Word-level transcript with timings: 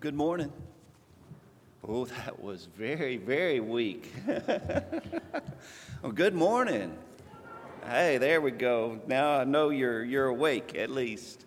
Good 0.00 0.14
morning. 0.14 0.50
Oh, 1.86 2.06
that 2.06 2.42
was 2.42 2.68
very, 2.74 3.18
very 3.18 3.60
weak. 3.60 4.10
well, 4.26 6.12
good 6.14 6.32
morning. 6.32 6.96
Hey, 7.84 8.16
there 8.16 8.40
we 8.40 8.50
go. 8.50 8.98
Now 9.06 9.36
I 9.36 9.44
know 9.44 9.68
you're, 9.68 10.02
you're 10.02 10.28
awake 10.28 10.74
at 10.74 10.88
least. 10.88 11.44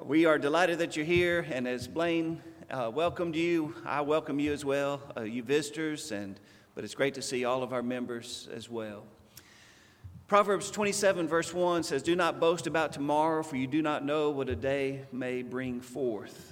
We 0.00 0.26
are 0.26 0.38
delighted 0.38 0.78
that 0.78 0.96
you're 0.96 1.04
here, 1.04 1.44
and 1.50 1.66
as 1.66 1.88
Blaine 1.88 2.40
uh, 2.70 2.88
welcomed 2.94 3.34
you, 3.34 3.74
I 3.84 4.02
welcome 4.02 4.38
you 4.38 4.52
as 4.52 4.64
well, 4.64 5.02
uh, 5.16 5.22
you 5.22 5.42
visitors, 5.42 6.12
and 6.12 6.38
but 6.76 6.84
it's 6.84 6.94
great 6.94 7.14
to 7.14 7.22
see 7.22 7.44
all 7.44 7.64
of 7.64 7.72
our 7.72 7.82
members 7.82 8.48
as 8.54 8.70
well. 8.70 9.02
Proverbs 10.28 10.70
27, 10.70 11.26
verse 11.26 11.52
1 11.52 11.82
says, 11.82 12.04
Do 12.04 12.14
not 12.14 12.38
boast 12.38 12.68
about 12.68 12.92
tomorrow, 12.92 13.42
for 13.42 13.56
you 13.56 13.66
do 13.66 13.82
not 13.82 14.04
know 14.04 14.30
what 14.30 14.48
a 14.48 14.54
day 14.54 15.00
may 15.10 15.42
bring 15.42 15.80
forth. 15.80 16.51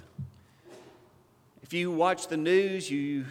If 1.71 1.75
you 1.75 1.89
watch 1.89 2.27
the 2.27 2.35
news, 2.35 2.91
you, 2.91 3.23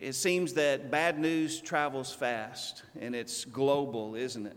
it 0.00 0.12
seems 0.12 0.52
that 0.52 0.88
bad 0.88 1.18
news 1.18 1.60
travels 1.60 2.12
fast, 2.12 2.84
and 3.00 3.12
it's 3.12 3.44
global, 3.44 4.14
isn't 4.14 4.46
it? 4.46 4.56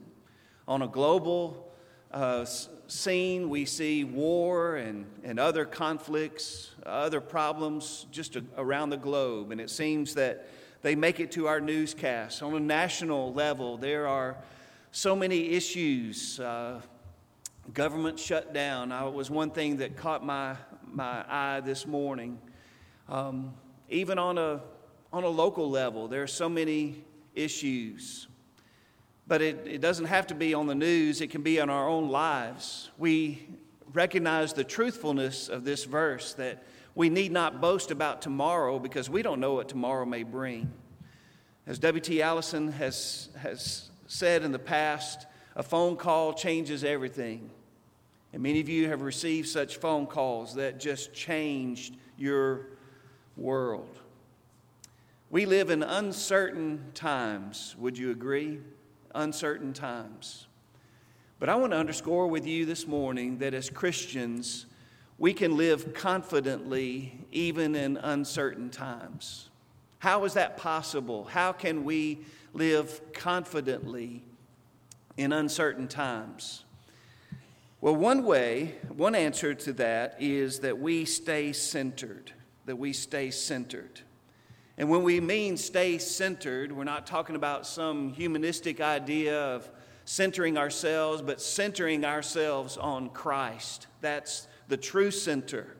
On 0.67 0.83
a 0.83 0.87
global 0.87 1.73
uh, 2.11 2.45
scene, 2.45 3.49
we 3.49 3.65
see 3.65 4.03
war 4.03 4.75
and, 4.75 5.07
and 5.23 5.39
other 5.39 5.65
conflicts, 5.65 6.69
other 6.85 7.19
problems 7.19 8.05
just 8.11 8.37
around 8.57 8.91
the 8.91 8.97
globe, 8.97 9.49
and 9.51 9.59
it 9.59 9.71
seems 9.71 10.13
that 10.13 10.47
they 10.83 10.93
make 10.93 11.19
it 11.19 11.31
to 11.31 11.47
our 11.47 11.59
newscasts. 11.59 12.43
On 12.43 12.53
a 12.53 12.59
national 12.59 13.33
level, 13.33 13.75
there 13.75 14.07
are 14.07 14.37
so 14.91 15.15
many 15.15 15.49
issues. 15.49 16.39
Uh, 16.39 16.79
government 17.73 18.19
shutdown 18.19 18.91
I, 18.91 19.03
was 19.05 19.31
one 19.31 19.49
thing 19.49 19.77
that 19.77 19.97
caught 19.97 20.23
my, 20.23 20.57
my 20.85 21.25
eye 21.27 21.61
this 21.61 21.87
morning. 21.87 22.37
Um, 23.09 23.53
even 23.89 24.17
on 24.17 24.37
a, 24.37 24.61
on 25.11 25.23
a 25.23 25.27
local 25.27 25.69
level, 25.69 26.07
there 26.07 26.23
are 26.23 26.27
so 26.27 26.47
many 26.47 27.03
issues. 27.35 28.27
But 29.27 29.41
it, 29.41 29.65
it 29.65 29.81
doesn't 29.81 30.05
have 30.05 30.27
to 30.27 30.35
be 30.35 30.53
on 30.53 30.67
the 30.67 30.75
news, 30.75 31.21
it 31.21 31.29
can 31.29 31.41
be 31.41 31.57
in 31.57 31.69
our 31.69 31.87
own 31.87 32.09
lives. 32.09 32.89
We 32.97 33.47
recognize 33.93 34.53
the 34.53 34.63
truthfulness 34.63 35.49
of 35.49 35.63
this 35.63 35.83
verse 35.83 36.33
that 36.35 36.63
we 36.95 37.09
need 37.09 37.31
not 37.31 37.61
boast 37.61 37.91
about 37.91 38.21
tomorrow 38.21 38.79
because 38.79 39.09
we 39.09 39.21
don't 39.21 39.39
know 39.39 39.53
what 39.53 39.69
tomorrow 39.69 40.05
may 40.05 40.23
bring. 40.23 40.71
As 41.67 41.79
W.T. 41.79 42.21
Allison 42.21 42.71
has, 42.73 43.29
has 43.37 43.89
said 44.07 44.43
in 44.43 44.51
the 44.51 44.59
past, 44.59 45.27
a 45.55 45.63
phone 45.63 45.95
call 45.95 46.33
changes 46.33 46.83
everything. 46.83 47.49
And 48.33 48.41
many 48.41 48.59
of 48.59 48.69
you 48.69 48.87
have 48.89 49.01
received 49.01 49.47
such 49.47 49.77
phone 49.77 50.07
calls 50.07 50.55
that 50.55 50.79
just 50.79 51.13
changed 51.13 51.97
your 52.17 52.67
world. 53.37 53.99
We 55.29 55.45
live 55.45 55.69
in 55.69 55.83
uncertain 55.83 56.91
times. 56.93 57.75
Would 57.79 57.97
you 57.97 58.11
agree? 58.11 58.59
Uncertain 59.15 59.73
times. 59.73 60.47
But 61.39 61.49
I 61.49 61.55
want 61.55 61.71
to 61.71 61.77
underscore 61.77 62.27
with 62.27 62.45
you 62.45 62.65
this 62.65 62.85
morning 62.85 63.39
that 63.39 63.53
as 63.53 63.69
Christians, 63.69 64.65
we 65.17 65.33
can 65.33 65.57
live 65.57 65.93
confidently 65.93 67.13
even 67.31 67.75
in 67.75 67.97
uncertain 67.97 68.69
times. 68.69 69.49
How 69.99 70.23
is 70.25 70.33
that 70.33 70.57
possible? 70.57 71.25
How 71.25 71.51
can 71.51 71.83
we 71.83 72.19
live 72.53 73.01
confidently 73.13 74.23
in 75.17 75.31
uncertain 75.31 75.87
times? 75.87 76.63
Well, 77.81 77.95
one 77.95 78.23
way, 78.23 78.75
one 78.89 79.15
answer 79.15 79.53
to 79.53 79.73
that 79.73 80.17
is 80.19 80.59
that 80.59 80.79
we 80.79 81.05
stay 81.05 81.53
centered, 81.53 82.31
that 82.65 82.75
we 82.75 82.93
stay 82.93 83.31
centered. 83.31 84.01
And 84.77 84.89
when 84.89 85.03
we 85.03 85.19
mean 85.19 85.57
stay 85.57 85.97
centered, 85.97 86.71
we're 86.71 86.83
not 86.83 87.05
talking 87.05 87.35
about 87.35 87.67
some 87.67 88.13
humanistic 88.13 88.81
idea 88.81 89.39
of 89.39 89.69
centering 90.05 90.57
ourselves, 90.57 91.21
but 91.21 91.41
centering 91.41 92.03
ourselves 92.03 92.77
on 92.77 93.09
Christ. 93.09 93.87
That's 94.01 94.47
the 94.67 94.77
true 94.77 95.11
center. 95.11 95.75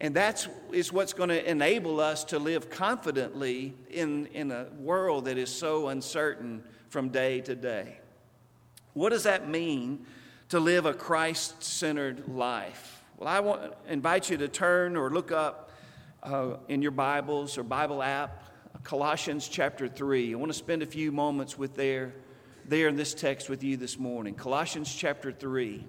And 0.00 0.14
that 0.16 0.46
is 0.72 0.92
what's 0.92 1.12
going 1.12 1.28
to 1.28 1.50
enable 1.50 2.00
us 2.00 2.24
to 2.24 2.38
live 2.38 2.70
confidently 2.70 3.74
in, 3.90 4.26
in 4.26 4.50
a 4.50 4.66
world 4.78 5.26
that 5.26 5.36
is 5.36 5.50
so 5.50 5.88
uncertain 5.88 6.62
from 6.88 7.10
day 7.10 7.40
to 7.42 7.54
day. 7.54 7.98
What 8.94 9.10
does 9.10 9.24
that 9.24 9.48
mean 9.48 10.06
to 10.48 10.58
live 10.58 10.86
a 10.86 10.94
Christ 10.94 11.62
centered 11.62 12.28
life? 12.28 13.02
Well, 13.18 13.28
I 13.28 13.40
want 13.40 13.74
invite 13.88 14.30
you 14.30 14.36
to 14.38 14.48
turn 14.48 14.96
or 14.96 15.10
look 15.10 15.32
up 15.32 15.69
uh, 16.22 16.56
in 16.68 16.82
your 16.82 16.90
Bibles 16.90 17.56
or 17.56 17.62
Bible 17.62 18.02
app 18.02 18.44
Colossians 18.82 19.48
chapter 19.48 19.88
3. 19.88 20.32
I 20.32 20.36
want 20.36 20.50
to 20.50 20.56
spend 20.58 20.82
a 20.82 20.86
few 20.86 21.12
moments 21.12 21.58
with 21.58 21.74
there, 21.76 22.14
there 22.64 22.88
in 22.88 22.96
this 22.96 23.12
text 23.12 23.50
with 23.50 23.62
you 23.62 23.76
this 23.76 23.98
morning. 23.98 24.34
Colossians 24.34 24.94
chapter 24.94 25.32
3. 25.32 25.84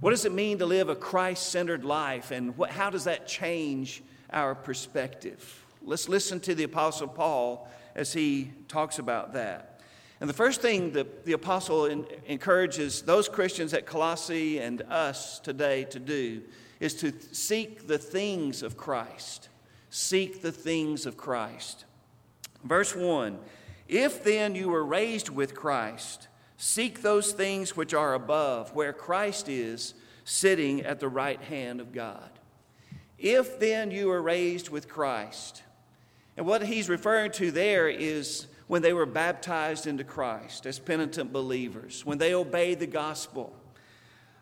What 0.00 0.10
does 0.10 0.26
it 0.26 0.32
mean 0.32 0.58
to 0.58 0.66
live 0.66 0.90
a 0.90 0.96
Christ 0.96 1.48
centered 1.48 1.84
life, 1.84 2.30
and 2.30 2.56
what, 2.58 2.70
how 2.70 2.90
does 2.90 3.04
that 3.04 3.26
change 3.26 4.02
our 4.30 4.54
perspective? 4.54 5.64
Let's 5.82 6.08
listen 6.08 6.40
to 6.40 6.54
the 6.54 6.64
Apostle 6.64 7.08
Paul 7.08 7.68
as 7.94 8.12
he 8.12 8.52
talks 8.68 8.98
about 8.98 9.32
that. 9.32 9.80
And 10.20 10.28
the 10.28 10.34
first 10.34 10.60
thing 10.60 10.92
that 10.92 11.24
the 11.24 11.32
Apostle 11.32 11.86
in, 11.86 12.06
encourages 12.26 13.02
those 13.02 13.28
Christians 13.28 13.72
at 13.72 13.86
Colossae 13.86 14.58
and 14.58 14.82
us 14.82 15.38
today 15.38 15.84
to 15.84 15.98
do 15.98 16.42
is 16.80 16.94
to 16.94 17.12
seek 17.32 17.86
the 17.86 17.98
things 17.98 18.62
of 18.62 18.76
Christ. 18.76 19.48
Seek 19.90 20.42
the 20.42 20.52
things 20.52 21.06
of 21.06 21.16
Christ. 21.16 21.84
Verse 22.64 22.94
1 22.94 23.38
If 23.88 24.24
then 24.24 24.54
you 24.54 24.68
were 24.68 24.84
raised 24.84 25.28
with 25.28 25.54
Christ, 25.54 26.28
Seek 26.56 27.02
those 27.02 27.32
things 27.32 27.76
which 27.76 27.92
are 27.92 28.14
above, 28.14 28.74
where 28.74 28.92
Christ 28.92 29.48
is 29.48 29.94
sitting 30.24 30.82
at 30.82 31.00
the 31.00 31.08
right 31.08 31.40
hand 31.40 31.80
of 31.80 31.92
God. 31.92 32.30
If 33.18 33.60
then 33.60 33.90
you 33.90 34.10
are 34.10 34.22
raised 34.22 34.70
with 34.70 34.88
Christ, 34.88 35.62
and 36.36 36.46
what 36.46 36.62
he's 36.62 36.88
referring 36.88 37.32
to 37.32 37.50
there 37.50 37.88
is 37.88 38.46
when 38.66 38.82
they 38.82 38.92
were 38.92 39.06
baptized 39.06 39.86
into 39.86 40.04
Christ 40.04 40.66
as 40.66 40.78
penitent 40.78 41.32
believers, 41.32 42.04
when 42.04 42.18
they 42.18 42.34
obeyed 42.34 42.80
the 42.80 42.86
gospel. 42.86 43.54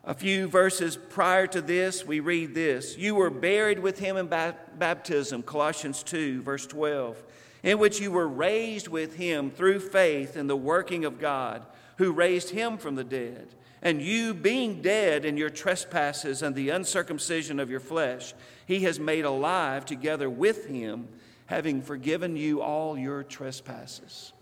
A 0.07 0.13
few 0.13 0.47
verses 0.47 0.95
prior 0.95 1.47
to 1.47 1.61
this, 1.61 2.05
we 2.05 2.19
read 2.19 2.53
this 2.53 2.95
You 2.97 3.15
were 3.15 3.31
buried 3.31 3.79
with 3.79 3.97
him 3.97 4.17
in 4.17 4.27
baptism, 4.27 5.41
Colossians 5.41 6.03
2, 6.03 6.43
verse 6.43 6.67
12, 6.67 7.23
in 7.63 7.79
which 7.79 7.99
you 7.99 8.11
were 8.11 8.27
raised 8.27 8.87
with 8.87 9.15
him 9.15 9.49
through 9.49 9.79
faith 9.79 10.37
in 10.37 10.45
the 10.45 10.55
working 10.55 11.05
of 11.05 11.19
God 11.19 11.65
who 11.97 12.11
raised 12.11 12.51
him 12.51 12.77
from 12.77 12.95
the 12.95 13.03
dead. 13.03 13.47
And 13.81 14.01
you, 14.01 14.33
being 14.33 14.81
dead 14.81 15.25
in 15.25 15.37
your 15.37 15.49
trespasses 15.49 16.41
and 16.41 16.55
the 16.55 16.69
uncircumcision 16.69 17.59
of 17.59 17.69
your 17.69 17.79
flesh, 17.79 18.33
he 18.65 18.81
has 18.81 18.99
made 18.99 19.25
alive 19.25 19.85
together 19.85 20.29
with 20.29 20.67
him, 20.67 21.07
having 21.47 21.81
forgiven 21.81 22.35
you 22.35 22.61
all 22.61 22.97
your 22.97 23.23
trespasses. 23.23 24.33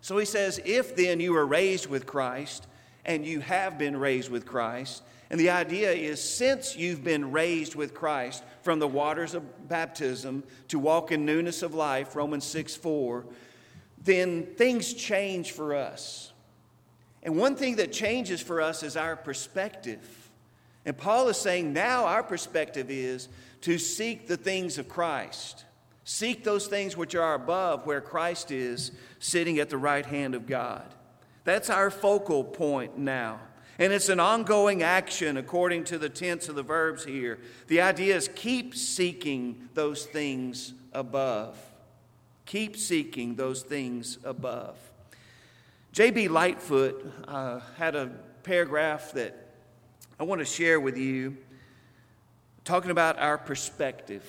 So 0.00 0.18
he 0.18 0.24
says, 0.24 0.60
If 0.64 0.96
then 0.96 1.20
you 1.20 1.34
are 1.36 1.46
raised 1.46 1.86
with 1.86 2.06
Christ, 2.06 2.66
and 3.04 3.24
you 3.24 3.40
have 3.40 3.78
been 3.78 3.96
raised 3.96 4.30
with 4.30 4.46
Christ, 4.46 5.02
and 5.30 5.38
the 5.38 5.50
idea 5.50 5.92
is 5.92 6.22
since 6.22 6.76
you've 6.76 7.04
been 7.04 7.30
raised 7.30 7.76
with 7.76 7.94
Christ 7.94 8.42
from 8.62 8.80
the 8.80 8.88
waters 8.88 9.34
of 9.34 9.68
baptism 9.68 10.42
to 10.68 10.78
walk 10.78 11.12
in 11.12 11.24
newness 11.24 11.62
of 11.62 11.72
life, 11.72 12.16
Romans 12.16 12.44
6 12.44 12.74
4, 12.74 13.24
then 14.02 14.44
things 14.56 14.92
change 14.92 15.52
for 15.52 15.74
us. 15.74 16.32
And 17.22 17.36
one 17.36 17.54
thing 17.54 17.76
that 17.76 17.92
changes 17.92 18.40
for 18.40 18.60
us 18.60 18.82
is 18.82 18.96
our 18.96 19.14
perspective. 19.14 20.30
And 20.84 20.96
Paul 20.96 21.28
is 21.28 21.36
saying 21.36 21.72
now 21.72 22.06
our 22.06 22.22
perspective 22.22 22.90
is 22.90 23.28
to 23.60 23.78
seek 23.78 24.26
the 24.26 24.38
things 24.38 24.78
of 24.78 24.88
Christ. 24.88 25.64
Seek 26.04 26.42
those 26.42 26.66
things 26.66 26.96
which 26.96 27.14
are 27.14 27.34
above, 27.34 27.86
where 27.86 28.00
Christ 28.00 28.50
is 28.50 28.90
sitting 29.18 29.58
at 29.58 29.68
the 29.68 29.76
right 29.76 30.04
hand 30.04 30.34
of 30.34 30.46
God. 30.46 30.86
That's 31.50 31.68
our 31.68 31.90
focal 31.90 32.44
point 32.44 32.96
now. 32.96 33.40
And 33.80 33.92
it's 33.92 34.08
an 34.08 34.20
ongoing 34.20 34.84
action 34.84 35.36
according 35.36 35.82
to 35.86 35.98
the 35.98 36.08
tense 36.08 36.48
of 36.48 36.54
the 36.54 36.62
verbs 36.62 37.04
here. 37.04 37.40
The 37.66 37.80
idea 37.80 38.14
is 38.14 38.30
keep 38.36 38.76
seeking 38.76 39.68
those 39.74 40.04
things 40.04 40.74
above. 40.92 41.58
Keep 42.46 42.76
seeking 42.76 43.34
those 43.34 43.64
things 43.64 44.18
above. 44.22 44.78
J.B. 45.90 46.28
Lightfoot 46.28 47.12
uh, 47.26 47.58
had 47.76 47.96
a 47.96 48.12
paragraph 48.44 49.10
that 49.14 49.48
I 50.20 50.22
want 50.22 50.38
to 50.38 50.44
share 50.44 50.78
with 50.78 50.96
you 50.96 51.36
talking 52.64 52.92
about 52.92 53.18
our 53.18 53.38
perspective. 53.38 54.24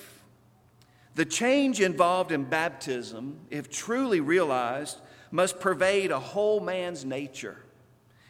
The 1.14 1.24
change 1.24 1.80
involved 1.80 2.32
in 2.32 2.42
baptism, 2.42 3.38
if 3.48 3.70
truly 3.70 4.20
realized, 4.20 4.98
must 5.32 5.58
pervade 5.58 6.12
a 6.12 6.20
whole 6.20 6.60
man's 6.60 7.04
nature. 7.04 7.56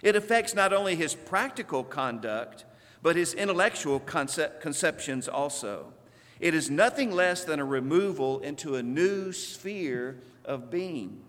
It 0.01 0.17
affects 0.17 0.55
not 0.55 0.73
only 0.73 0.97
his 0.97 1.15
practical 1.15 1.85
conduct, 1.85 2.65
but 3.03 3.17
his 3.17 3.35
intellectual 3.35 4.01
concept, 4.01 4.63
conceptions 4.63 5.29
also. 5.29 5.93
It 6.41 6.55
is 6.55 6.71
nothing 6.71 7.11
less 7.13 7.45
than 7.45 7.61
a 7.61 7.65
removal 7.65 8.41
into 8.41 8.77
a 8.77 8.83
new 8.83 9.33
sphere 9.33 10.19
of 10.45 10.71
being. 10.71 11.21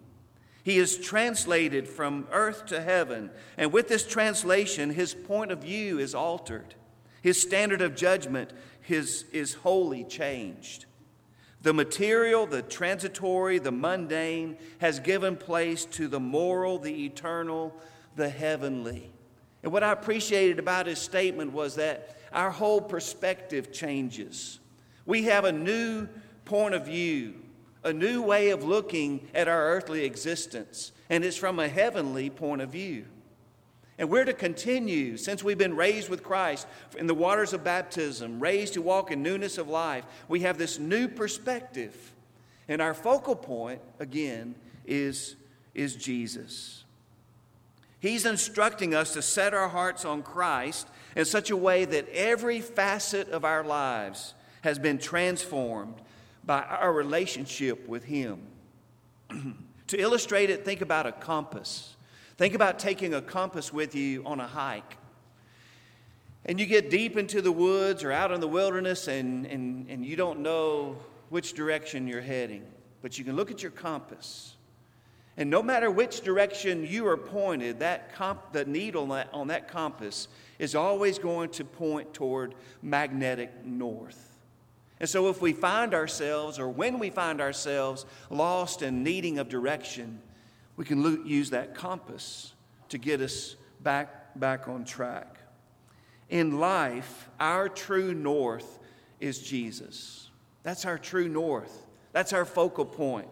He 0.64 0.78
is 0.78 0.98
translated 0.98 1.88
from 1.88 2.28
earth 2.32 2.68
to 2.68 2.82
heaven, 2.82 3.30
and 3.58 3.74
with 3.74 3.90
this 3.90 4.08
translation, 4.08 4.92
his 4.92 5.14
point 5.14 5.52
of 5.52 5.60
view 5.60 6.00
is 6.00 6.16
altered. 6.16 6.76
His 7.22 7.42
standard 7.42 7.82
of 7.82 7.96
judgment 7.96 8.52
his, 8.82 9.26
is 9.32 9.56
wholly 9.56 10.04
changed. 10.04 10.86
The 11.64 11.74
material, 11.74 12.46
the 12.46 12.62
transitory, 12.62 13.58
the 13.58 13.72
mundane 13.72 14.58
has 14.80 15.00
given 15.00 15.38
place 15.38 15.86
to 15.86 16.10
the 16.10 16.20
moral, 16.20 16.78
the 16.78 17.06
eternal, 17.06 17.74
the 18.18 18.30
heavenly. 18.30 19.12
And 19.64 19.72
what 19.72 19.82
I 19.82 19.94
appreciated 19.94 20.60
about 20.60 20.88
his 20.88 21.00
statement 21.00 21.54
was 21.54 21.76
that 21.76 22.18
our 22.34 22.52
whole 22.52 22.82
perspective 22.82 23.72
changes. 23.72 24.60
We 25.06 25.24
have 25.24 25.46
a 25.46 25.54
new 25.54 26.10
point 26.44 26.76
of 26.76 26.86
view, 26.86 27.36
a 27.84 27.94
new 27.94 28.22
way 28.22 28.50
of 28.50 28.64
looking 28.64 29.30
at 29.34 29.48
our 29.48 29.70
earthly 29.70 30.04
existence, 30.04 30.92
and 31.10 31.24
it's 31.24 31.38
from 31.38 31.60
a 31.60 31.70
heavenly 31.70 32.30
point 32.30 32.62
of 32.62 32.70
view. 32.72 33.06
And 33.98 34.10
we're 34.10 34.26
to 34.26 34.34
continue, 34.34 35.18
since 35.18 35.44
we've 35.44 35.58
been 35.58 35.76
raised 35.76 36.10
with 36.10 36.24
Christ 36.24 36.68
in 36.98 37.06
the 37.06 37.14
waters 37.14 37.54
of 37.54 37.64
baptism, 37.64 38.40
raised 38.40 38.74
to 38.74 38.82
walk 38.82 39.12
in 39.12 39.22
newness 39.22 39.58
of 39.58 39.68
life, 39.68 40.04
we 40.28 40.42
have 40.42 40.58
this 40.58 40.80
new 40.80 41.08
perspective. 41.08 42.14
And 42.68 42.82
our 42.82 42.94
focal 42.94 43.36
point, 43.36 43.82
again, 44.00 44.56
is, 44.86 45.36
is 45.76 45.96
Jesus. 45.96 46.84
He's 48.00 48.26
instructing 48.26 48.94
us 48.96 49.14
to 49.14 49.22
set 49.22 49.54
our 49.54 49.70
hearts 49.70 50.06
on 50.06 50.24
Christ 50.24 50.88
in 51.16 51.26
such 51.26 51.52
a 51.52 51.58
way 51.58 51.86
that 51.86 52.10
every 52.10 52.62
facet 52.62 53.30
of 53.30 53.46
our 53.46 53.64
lives 53.64 54.34
has 54.62 54.80
been 54.80 54.98
transformed 54.98 55.96
by 56.44 56.64
our 56.64 56.92
relationship 56.92 57.88
with 57.88 58.06
Him. 58.06 58.42
to 59.88 59.98
illustrate 59.98 60.50
it, 60.50 60.66
think 60.66 60.82
about 60.82 61.06
a 61.06 61.12
compass. 61.12 61.93
Think 62.38 62.56
about 62.56 62.80
taking 62.80 63.14
a 63.14 63.22
compass 63.22 63.72
with 63.72 63.96
you 63.96 64.24
on 64.26 64.40
a 64.40 64.48
hike. 64.48 64.98
And 66.46 66.60
you 66.60 66.66
get 66.66 66.90
deep 66.90 67.16
into 67.16 67.42
the 67.42 67.52
woods 67.52 68.04
or 68.04 68.12
out 68.12 68.32
in 68.32 68.42
the 68.42 68.48
wilderness 68.48 69.08
and, 69.08 69.46
and, 69.46 69.90
and 69.90 70.06
you 70.06 70.16
don't 70.16 70.40
know 70.40 70.98
which 71.30 71.54
direction 71.54 72.08
you're 72.08 72.22
heading. 72.22 72.64
But 73.02 73.18
you 73.18 73.24
can 73.24 73.36
look 73.36 73.52
at 73.52 73.62
your 73.62 73.72
compass. 73.72 74.56
And 75.38 75.50
no 75.50 75.64
matter 75.64 75.90
which 75.90 76.22
direction 76.22 76.86
you 76.86 77.08
are 77.08 77.18
pointed, 77.18 77.80
that 77.80 78.14
comp, 78.14 78.52
the 78.52 78.66
needle 78.66 79.04
on 79.04 79.10
that, 79.10 79.30
on 79.34 79.48
that 79.48 79.68
compass 79.68 80.28
is 80.60 80.76
always 80.76 81.18
going 81.18 81.50
to 81.52 81.66
point 81.66 82.14
toward 82.14 82.54
magnetic 82.82 83.66
north. 83.66 84.30
And 85.00 85.10
so, 85.10 85.30
if 85.30 85.42
we 85.42 85.52
find 85.52 85.94
ourselves, 85.94 86.60
or 86.60 86.70
when 86.70 87.00
we 87.00 87.10
find 87.10 87.42
ourselves 87.42 88.06
lost 88.30 88.84
and 88.84 89.04
needing 89.04 89.40
of 89.40 89.50
direction, 89.50 90.22
we 90.76 90.86
can 90.86 91.26
use 91.26 91.52
that 91.52 91.76
compass 91.76 92.54
to 92.90 92.98
get 92.98 93.22
us 93.22 93.56
back, 93.82 94.40
back 94.40 94.68
on 94.68 94.86
track. 94.86 95.38
In 96.30 96.60
life, 96.60 97.30
our 97.40 97.70
true 97.70 98.14
north 98.14 98.80
is 99.20 99.40
Jesus. 99.40 100.30
That's 100.64 100.86
our 100.86 100.98
true 100.98 101.28
north, 101.28 101.86
that's 102.12 102.34
our 102.34 102.46
focal 102.46 102.86
point. 102.86 103.28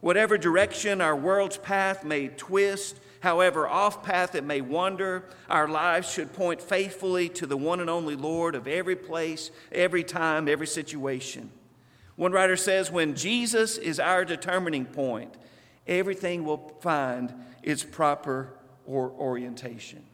Whatever 0.00 0.36
direction 0.36 1.00
our 1.00 1.16
world's 1.16 1.56
path 1.56 2.04
may 2.04 2.28
twist, 2.28 3.00
however 3.20 3.66
off 3.66 4.02
path 4.02 4.34
it 4.34 4.44
may 4.44 4.60
wander, 4.60 5.24
our 5.48 5.66
lives 5.66 6.10
should 6.10 6.34
point 6.34 6.60
faithfully 6.60 7.30
to 7.30 7.46
the 7.46 7.56
one 7.56 7.80
and 7.80 7.88
only 7.88 8.14
Lord 8.14 8.54
of 8.54 8.68
every 8.68 8.96
place, 8.96 9.50
every 9.72 10.04
time, 10.04 10.46
every 10.46 10.66
situation. 10.66 11.50
One 12.16 12.32
writer 12.32 12.56
says, 12.56 12.90
when 12.90 13.14
Jesus 13.14 13.78
is 13.78 13.98
our 13.98 14.26
determining 14.26 14.84
point, 14.84 15.34
everything 15.86 16.44
will 16.44 16.72
find 16.80 17.32
its 17.62 17.84
proper 17.84 18.54
or 18.86 19.10
orientation. 19.10 20.04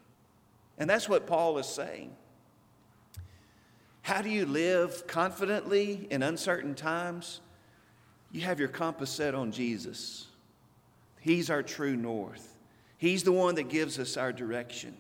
And 0.78 0.88
that's 0.88 1.08
what 1.08 1.26
Paul 1.26 1.58
is 1.58 1.67
saying. 1.67 2.14
How 4.02 4.22
do 4.22 4.31
you 4.31 4.46
live 4.46 5.06
confidently 5.06 6.06
in 6.11 6.22
uncertain 6.22 6.75
times? 6.75 7.40
You 8.32 8.43
have 8.43 8.58
your 8.58 8.69
compass 8.69 9.11
set 9.11 9.34
on 9.34 9.52
Jesus. 9.52 10.26
He's 11.20 11.50
our 11.50 11.62
true 11.62 11.96
north. 11.96 12.56
He's 12.96 13.25
the 13.25 13.32
one 13.32 13.56
that 13.56 13.69
gives 13.69 13.99
us 13.99 14.17
our 14.17 14.32
direction. 14.32 14.96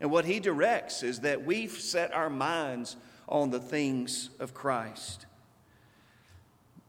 And 0.00 0.10
what 0.10 0.24
He 0.24 0.40
directs 0.40 1.02
is 1.02 1.20
that 1.20 1.44
we've 1.44 1.72
set 1.72 2.12
our 2.12 2.30
minds 2.30 2.96
on 3.28 3.50
the 3.50 3.60
things 3.60 4.30
of 4.38 4.54
Christ. 4.54 5.26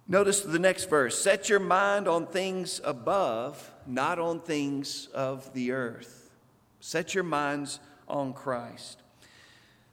Notice 0.09 0.41
the 0.41 0.59
next 0.59 0.89
verse 0.89 1.21
set 1.21 1.49
your 1.49 1.59
mind 1.59 2.07
on 2.07 2.27
things 2.27 2.79
above, 2.83 3.73
not 3.85 4.19
on 4.19 4.39
things 4.39 5.07
of 5.13 5.53
the 5.53 5.71
earth. 5.71 6.31
Set 6.79 7.13
your 7.13 7.23
minds 7.23 7.79
on 8.07 8.33
Christ. 8.33 9.01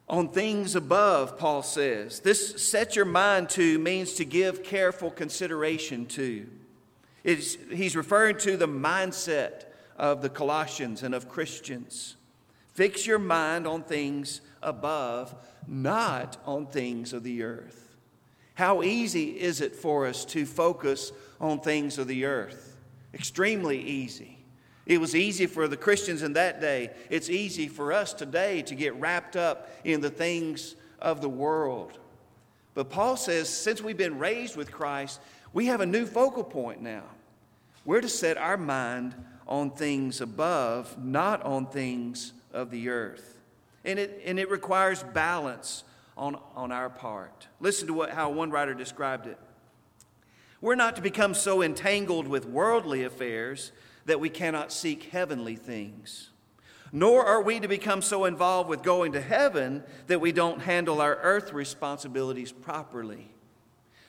On 0.08 0.28
things 0.28 0.76
above, 0.76 1.38
Paul 1.38 1.62
says. 1.62 2.20
This 2.20 2.62
set 2.62 2.94
your 2.94 3.06
mind 3.06 3.48
to 3.50 3.78
means 3.78 4.12
to 4.14 4.24
give 4.24 4.62
careful 4.62 5.10
consideration 5.10 6.06
to. 6.06 6.46
It's, 7.24 7.56
he's 7.72 7.96
referring 7.96 8.36
to 8.38 8.56
the 8.56 8.68
mindset 8.68 9.64
of 9.96 10.20
the 10.20 10.28
Colossians 10.28 11.02
and 11.02 11.14
of 11.14 11.28
Christians. 11.28 12.16
Fix 12.74 13.06
your 13.06 13.18
mind 13.18 13.66
on 13.66 13.82
things 13.82 14.42
above, 14.62 15.34
not 15.66 16.36
on 16.44 16.66
things 16.66 17.12
of 17.12 17.22
the 17.22 17.42
earth. 17.42 17.83
How 18.54 18.82
easy 18.82 19.40
is 19.40 19.60
it 19.60 19.74
for 19.74 20.06
us 20.06 20.24
to 20.26 20.46
focus 20.46 21.12
on 21.40 21.60
things 21.60 21.98
of 21.98 22.06
the 22.06 22.24
earth? 22.24 22.76
Extremely 23.12 23.80
easy. 23.80 24.38
It 24.86 25.00
was 25.00 25.16
easy 25.16 25.46
for 25.46 25.66
the 25.66 25.76
Christians 25.76 26.22
in 26.22 26.34
that 26.34 26.60
day. 26.60 26.90
It's 27.10 27.30
easy 27.30 27.68
for 27.68 27.92
us 27.92 28.12
today 28.12 28.62
to 28.62 28.74
get 28.74 28.94
wrapped 29.00 29.34
up 29.34 29.70
in 29.82 30.00
the 30.00 30.10
things 30.10 30.76
of 31.00 31.20
the 31.20 31.28
world. 31.28 31.98
But 32.74 32.90
Paul 32.90 33.16
says, 33.16 33.48
since 33.48 33.80
we've 33.80 33.96
been 33.96 34.18
raised 34.18 34.56
with 34.56 34.70
Christ, 34.70 35.20
we 35.52 35.66
have 35.66 35.80
a 35.80 35.86
new 35.86 36.06
focal 36.06 36.44
point 36.44 36.82
now. 36.82 37.04
We're 37.84 38.00
to 38.00 38.08
set 38.08 38.36
our 38.36 38.56
mind 38.56 39.14
on 39.46 39.70
things 39.70 40.20
above, 40.20 41.02
not 41.02 41.42
on 41.42 41.66
things 41.66 42.32
of 42.52 42.70
the 42.70 42.88
earth. 42.88 43.38
And 43.84 43.98
it, 43.98 44.22
and 44.24 44.38
it 44.38 44.50
requires 44.50 45.02
balance 45.02 45.84
on, 46.16 46.38
on 46.54 46.72
our 46.72 46.90
part. 46.90 47.48
Listen 47.60 47.86
to 47.88 47.94
what, 47.94 48.10
how 48.10 48.30
one 48.30 48.50
writer 48.50 48.74
described 48.74 49.26
it. 49.26 49.38
We're 50.60 50.74
not 50.74 50.96
to 50.96 51.02
become 51.02 51.34
so 51.34 51.62
entangled 51.62 52.26
with 52.26 52.46
worldly 52.46 53.04
affairs 53.04 53.72
that 54.06 54.20
we 54.20 54.30
cannot 54.30 54.72
seek 54.72 55.04
heavenly 55.04 55.56
things. 55.56 56.30
Nor 56.92 57.24
are 57.26 57.42
we 57.42 57.58
to 57.58 57.68
become 57.68 58.02
so 58.02 58.24
involved 58.24 58.70
with 58.70 58.82
going 58.82 59.12
to 59.12 59.20
heaven 59.20 59.82
that 60.06 60.20
we 60.20 60.30
don't 60.30 60.62
handle 60.62 61.00
our 61.00 61.16
earth 61.16 61.52
responsibilities 61.52 62.52
properly. 62.52 63.34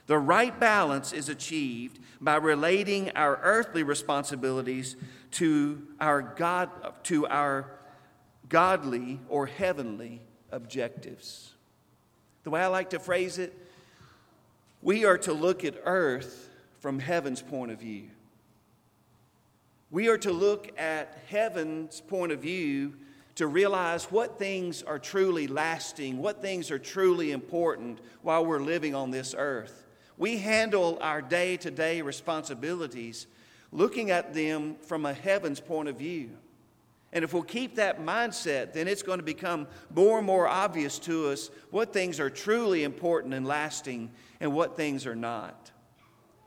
The 0.07 0.19
right 0.19 0.57
balance 0.59 1.11
is 1.11 1.27
achieved 1.27 1.99
by 2.21 2.35
relating 2.35 3.09
our 3.11 3.39
earthly 3.41 3.81
responsibilities 3.81 4.95
to 5.31 5.81
our, 5.99 6.21
God, 6.21 6.69
to 7.05 7.25
our 7.27 7.71
godly 8.47 9.19
or 9.29 9.47
heavenly 9.47 10.21
objectives. 10.51 11.54
The 12.45 12.51
way 12.51 12.61
I 12.61 12.67
like 12.67 12.91
to 12.91 12.99
phrase 12.99 13.39
it, 13.39 13.57
we 14.83 15.03
are 15.03 15.17
to 15.17 15.33
look 15.33 15.65
at 15.65 15.81
earth 15.83 16.47
from 16.79 16.99
heaven's 16.99 17.41
point 17.41 17.71
of 17.71 17.79
view. 17.79 18.03
We 19.89 20.09
are 20.09 20.17
to 20.19 20.31
look 20.31 20.71
at 20.79 21.17
heaven's 21.27 22.01
point 22.01 22.31
of 22.31 22.41
view 22.41 22.93
to 23.33 23.47
realize 23.47 24.05
what 24.11 24.37
things 24.37 24.83
are 24.83 24.99
truly 24.99 25.47
lasting, 25.47 26.19
what 26.19 26.43
things 26.43 26.69
are 26.69 26.77
truly 26.77 27.31
important 27.31 27.99
while 28.21 28.45
we're 28.45 28.59
living 28.59 28.93
on 28.93 29.09
this 29.09 29.33
earth. 29.35 29.83
We 30.15 30.37
handle 30.37 30.99
our 31.01 31.23
day 31.23 31.57
to 31.57 31.71
day 31.71 32.01
responsibilities 32.01 33.25
looking 33.71 34.11
at 34.11 34.35
them 34.35 34.75
from 34.75 35.07
a 35.07 35.13
heaven's 35.13 35.59
point 35.59 35.89
of 35.89 35.97
view. 35.97 36.29
And 37.15 37.23
if 37.23 37.33
we'll 37.33 37.43
keep 37.43 37.75
that 37.75 38.01
mindset, 38.01 38.73
then 38.73 38.89
it's 38.89 39.01
going 39.01 39.19
to 39.19 39.25
become 39.25 39.67
more 39.95 40.17
and 40.17 40.27
more 40.27 40.49
obvious 40.49 40.99
to 40.99 41.29
us 41.29 41.49
what 41.71 41.93
things 41.93 42.19
are 42.19 42.29
truly 42.29 42.83
important 42.83 43.33
and 43.33 43.47
lasting 43.47 44.11
and 44.41 44.53
what 44.53 44.75
things 44.75 45.05
are 45.07 45.15
not. 45.15 45.71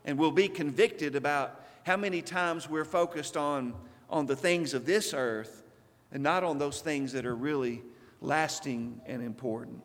And 0.05 0.15
we'll 0.15 0.29
be 0.29 0.47
convicted 0.47 1.15
about 1.15 1.65
how 1.87 1.97
many 1.97 2.21
times 2.21 2.69
we're 2.69 2.85
focused 2.85 3.35
on, 3.35 3.73
on 4.11 4.27
the 4.27 4.35
things 4.35 4.75
of 4.75 4.85
this 4.85 5.11
earth 5.11 5.63
and 6.11 6.21
not 6.21 6.43
on 6.43 6.59
those 6.59 6.81
things 6.81 7.13
that 7.13 7.25
are 7.25 7.35
really 7.35 7.81
lasting 8.21 9.01
and 9.07 9.23
important. 9.23 9.81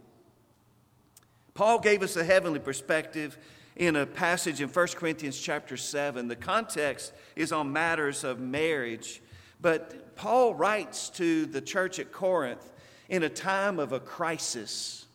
Paul 1.55 1.79
gave 1.79 2.03
us 2.03 2.15
a 2.17 2.25
heavenly 2.25 2.61
perspective 2.61 3.39
in 3.77 3.97
a 3.97 4.05
passage 4.05 4.61
in 4.61 4.69
1 4.69 4.87
Corinthians 4.89 5.41
chapter 5.41 5.79
7. 5.79 6.29
The 6.29 6.37
context 6.37 7.15
is 7.37 7.53
on 7.53 7.73
matters 7.73 8.23
of 8.23 8.39
marriage 8.39 9.23
but 9.65 10.15
Paul 10.15 10.55
writes 10.55 11.09
to 11.09 11.47
the 11.47 11.63
church 11.63 11.99
at 11.99 12.13
Corinth 12.13 12.71
in 13.09 13.23
a 13.23 13.31
time 13.31 13.79
of 13.79 13.93
a 13.93 13.99
crisis. 13.99 15.07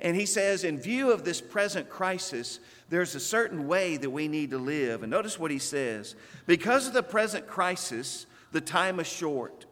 And 0.00 0.14
he 0.14 0.26
says, 0.26 0.62
in 0.62 0.78
view 0.78 1.10
of 1.10 1.24
this 1.24 1.40
present 1.40 1.90
crisis, 1.90 2.60
there's 2.88 3.16
a 3.16 3.20
certain 3.20 3.66
way 3.66 3.96
that 3.96 4.08
we 4.08 4.28
need 4.28 4.50
to 4.50 4.58
live. 4.58 5.02
And 5.02 5.10
notice 5.10 5.40
what 5.40 5.50
he 5.50 5.58
says 5.58 6.14
because 6.46 6.86
of 6.86 6.92
the 6.92 7.02
present 7.02 7.48
crisis, 7.48 8.26
the 8.52 8.60
time 8.60 9.00
is 9.00 9.08
short. 9.08 9.66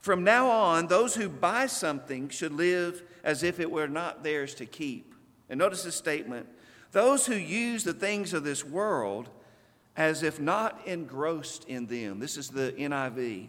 From 0.00 0.24
now 0.24 0.48
on, 0.48 0.86
those 0.86 1.14
who 1.14 1.28
buy 1.28 1.66
something 1.66 2.30
should 2.30 2.52
live 2.52 3.02
as 3.22 3.42
if 3.42 3.60
it 3.60 3.70
were 3.70 3.86
not 3.86 4.24
theirs 4.24 4.54
to 4.54 4.64
keep. 4.64 5.14
And 5.50 5.58
notice 5.58 5.82
the 5.82 5.92
statement 5.92 6.48
those 6.92 7.26
who 7.26 7.34
use 7.34 7.84
the 7.84 7.92
things 7.92 8.32
of 8.32 8.44
this 8.44 8.64
world 8.64 9.28
as 9.96 10.22
if 10.22 10.40
not 10.40 10.80
engrossed 10.86 11.64
in 11.68 11.86
them. 11.86 12.18
This 12.18 12.36
is 12.36 12.48
the 12.48 12.72
NIV. 12.78 13.48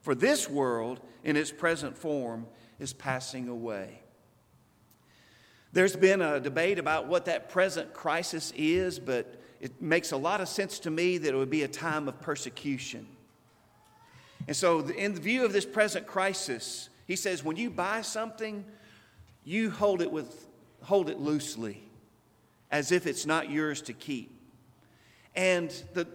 For 0.00 0.14
this 0.14 0.48
world, 0.48 1.00
in 1.22 1.36
its 1.36 1.50
present 1.50 1.96
form, 1.96 2.46
is 2.78 2.92
passing 2.92 3.48
away. 3.48 4.00
There's 5.72 5.96
been 5.96 6.22
a 6.22 6.40
debate 6.40 6.78
about 6.78 7.08
what 7.08 7.24
that 7.24 7.48
present 7.48 7.92
crisis 7.92 8.52
is, 8.56 8.98
but 8.98 9.40
it 9.60 9.82
makes 9.82 10.12
a 10.12 10.16
lot 10.16 10.40
of 10.40 10.48
sense 10.48 10.78
to 10.80 10.90
me 10.90 11.18
that 11.18 11.34
it 11.34 11.36
would 11.36 11.50
be 11.50 11.62
a 11.62 11.68
time 11.68 12.06
of 12.06 12.20
persecution. 12.20 13.06
And 14.46 14.54
so, 14.54 14.80
in 14.80 15.14
the 15.14 15.20
view 15.20 15.44
of 15.44 15.52
this 15.52 15.64
present 15.64 16.06
crisis, 16.06 16.90
he 17.06 17.16
says, 17.16 17.42
when 17.42 17.56
you 17.56 17.70
buy 17.70 18.02
something, 18.02 18.64
you 19.42 19.70
hold 19.70 20.00
it, 20.02 20.10
with, 20.10 20.46
hold 20.82 21.08
it 21.08 21.18
loosely, 21.18 21.82
as 22.70 22.92
if 22.92 23.06
it's 23.06 23.26
not 23.26 23.50
yours 23.50 23.82
to 23.82 23.92
keep. 23.92 24.33
And 25.36 25.70
the, 25.92 26.06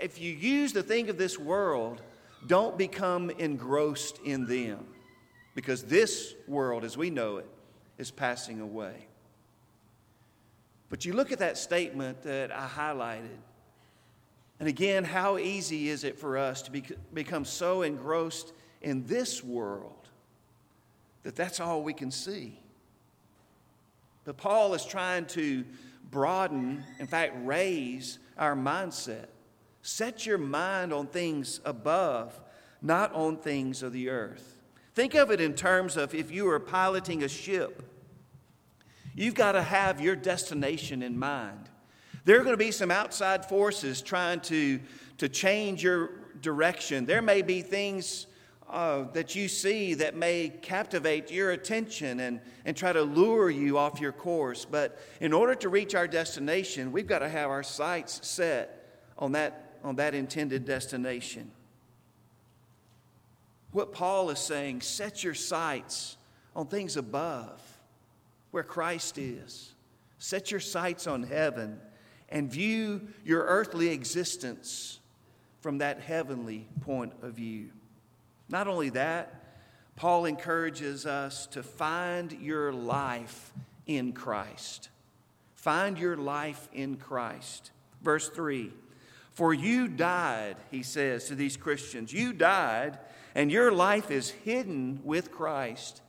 if 0.00 0.20
you 0.20 0.32
use 0.32 0.72
the 0.72 0.82
thing 0.82 1.08
of 1.08 1.18
this 1.18 1.38
world, 1.38 2.02
don't 2.46 2.76
become 2.76 3.30
engrossed 3.30 4.18
in 4.24 4.46
them, 4.46 4.86
because 5.54 5.82
this 5.84 6.34
world, 6.46 6.84
as 6.84 6.96
we 6.96 7.10
know 7.10 7.38
it, 7.38 7.48
is 7.98 8.10
passing 8.10 8.60
away. 8.60 9.06
But 10.88 11.04
you 11.04 11.14
look 11.14 11.32
at 11.32 11.40
that 11.40 11.58
statement 11.58 12.22
that 12.22 12.52
I 12.52 12.68
highlighted, 12.68 13.38
and 14.60 14.68
again, 14.68 15.04
how 15.04 15.38
easy 15.38 15.88
is 15.88 16.04
it 16.04 16.18
for 16.18 16.38
us 16.38 16.62
to 16.62 16.70
be, 16.70 16.84
become 17.12 17.44
so 17.44 17.82
engrossed 17.82 18.52
in 18.80 19.04
this 19.06 19.42
world 19.42 20.08
that 21.24 21.34
that's 21.34 21.60
all 21.60 21.82
we 21.82 21.92
can 21.92 22.10
see? 22.10 22.58
But 24.24 24.36
Paul 24.36 24.74
is 24.74 24.84
trying 24.84 25.26
to 25.26 25.64
broaden, 26.10 26.84
in 26.98 27.06
fact, 27.06 27.34
raise 27.44 28.18
our 28.36 28.54
mindset. 28.54 29.26
Set 29.82 30.26
your 30.26 30.38
mind 30.38 30.92
on 30.92 31.06
things 31.06 31.60
above, 31.64 32.40
not 32.82 33.12
on 33.14 33.36
things 33.36 33.82
of 33.82 33.92
the 33.92 34.08
earth. 34.08 34.56
Think 34.94 35.14
of 35.14 35.30
it 35.30 35.40
in 35.40 35.54
terms 35.54 35.96
of 35.96 36.14
if 36.14 36.30
you 36.30 36.44
were 36.44 36.58
piloting 36.58 37.22
a 37.22 37.28
ship, 37.28 37.82
you've 39.14 39.34
got 39.34 39.52
to 39.52 39.62
have 39.62 40.00
your 40.00 40.16
destination 40.16 41.02
in 41.02 41.18
mind. 41.18 41.68
There 42.24 42.40
are 42.40 42.42
going 42.42 42.54
to 42.54 42.64
be 42.64 42.72
some 42.72 42.90
outside 42.90 43.46
forces 43.46 44.02
trying 44.02 44.40
to, 44.40 44.80
to 45.18 45.28
change 45.28 45.82
your 45.82 46.10
direction. 46.40 47.06
There 47.06 47.22
may 47.22 47.42
be 47.42 47.62
things 47.62 48.26
uh, 48.68 49.04
that 49.12 49.34
you 49.34 49.48
see 49.48 49.94
that 49.94 50.16
may 50.16 50.48
captivate 50.48 51.30
your 51.30 51.52
attention 51.52 52.20
and, 52.20 52.40
and 52.64 52.76
try 52.76 52.92
to 52.92 53.02
lure 53.02 53.48
you 53.50 53.78
off 53.78 54.00
your 54.00 54.12
course. 54.12 54.64
But 54.64 54.98
in 55.20 55.32
order 55.32 55.54
to 55.56 55.68
reach 55.68 55.94
our 55.94 56.08
destination, 56.08 56.92
we've 56.92 57.06
got 57.06 57.20
to 57.20 57.28
have 57.28 57.50
our 57.50 57.62
sights 57.62 58.26
set 58.26 59.02
on 59.18 59.32
that, 59.32 59.78
on 59.84 59.96
that 59.96 60.14
intended 60.14 60.64
destination 60.64 61.50
what 63.76 63.92
Paul 63.92 64.30
is 64.30 64.38
saying 64.38 64.80
set 64.80 65.22
your 65.22 65.34
sights 65.34 66.16
on 66.56 66.66
things 66.66 66.96
above, 66.96 67.60
where 68.50 68.62
Christ 68.62 69.18
is. 69.18 69.74
Set 70.18 70.50
your 70.50 70.60
sights 70.60 71.06
on 71.06 71.22
heaven 71.22 71.78
and 72.30 72.50
view 72.50 73.06
your 73.22 73.42
earthly 73.42 73.90
existence 73.90 74.98
from 75.60 75.76
that 75.78 76.00
heavenly 76.00 76.66
point 76.80 77.12
of 77.20 77.34
view. 77.34 77.68
Not 78.48 78.68
only 78.68 78.90
that, 78.90 79.42
Paul 79.96 80.26
encourages 80.26 81.06
us 81.06 81.46
to 81.48 81.62
find 81.62 82.32
your 82.32 82.72
life 82.72 83.52
in 83.86 84.12
Christ. 84.12 84.90
Find 85.54 85.98
your 85.98 86.16
life 86.16 86.68
in 86.72 86.96
Christ. 86.96 87.72
Verse 88.02 88.28
3 88.28 88.72
For 89.32 89.54
you 89.54 89.88
died, 89.88 90.56
he 90.70 90.82
says 90.82 91.24
to 91.26 91.34
these 91.34 91.56
Christians, 91.56 92.12
you 92.12 92.32
died 92.32 92.98
and 93.34 93.52
your 93.52 93.70
life 93.70 94.10
is 94.10 94.30
hidden 94.30 95.00
with 95.04 95.30
Christ 95.30 96.00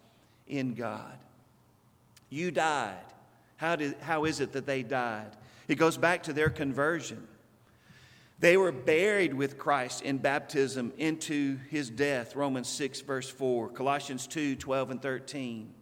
in 0.48 0.76
God. 0.76 1.18
You 2.30 2.52
died. 2.52 3.04
How, 3.58 3.76
did, 3.76 3.98
how 4.00 4.24
is 4.24 4.40
it 4.40 4.54
that 4.54 4.66
they 4.66 4.82
died? 4.82 5.32
It 5.68 5.76
goes 5.76 5.98
back 5.98 6.24
to 6.24 6.34
their 6.34 6.50
conversion. 6.50 7.28
They 8.40 8.56
were 8.56 8.72
buried 8.72 9.34
with 9.34 9.58
Christ 9.58 10.04
in 10.04 10.20
baptism 10.20 10.94
into 10.98 11.58
his 11.70 11.90
death, 11.90 12.36
Romans 12.36 12.68
6, 12.70 13.02
verse 13.02 13.30
4, 13.30 13.70
Colossians 13.70 14.28
2, 14.28 14.56
12 14.58 14.92
and 14.92 15.02
13. 15.02 15.74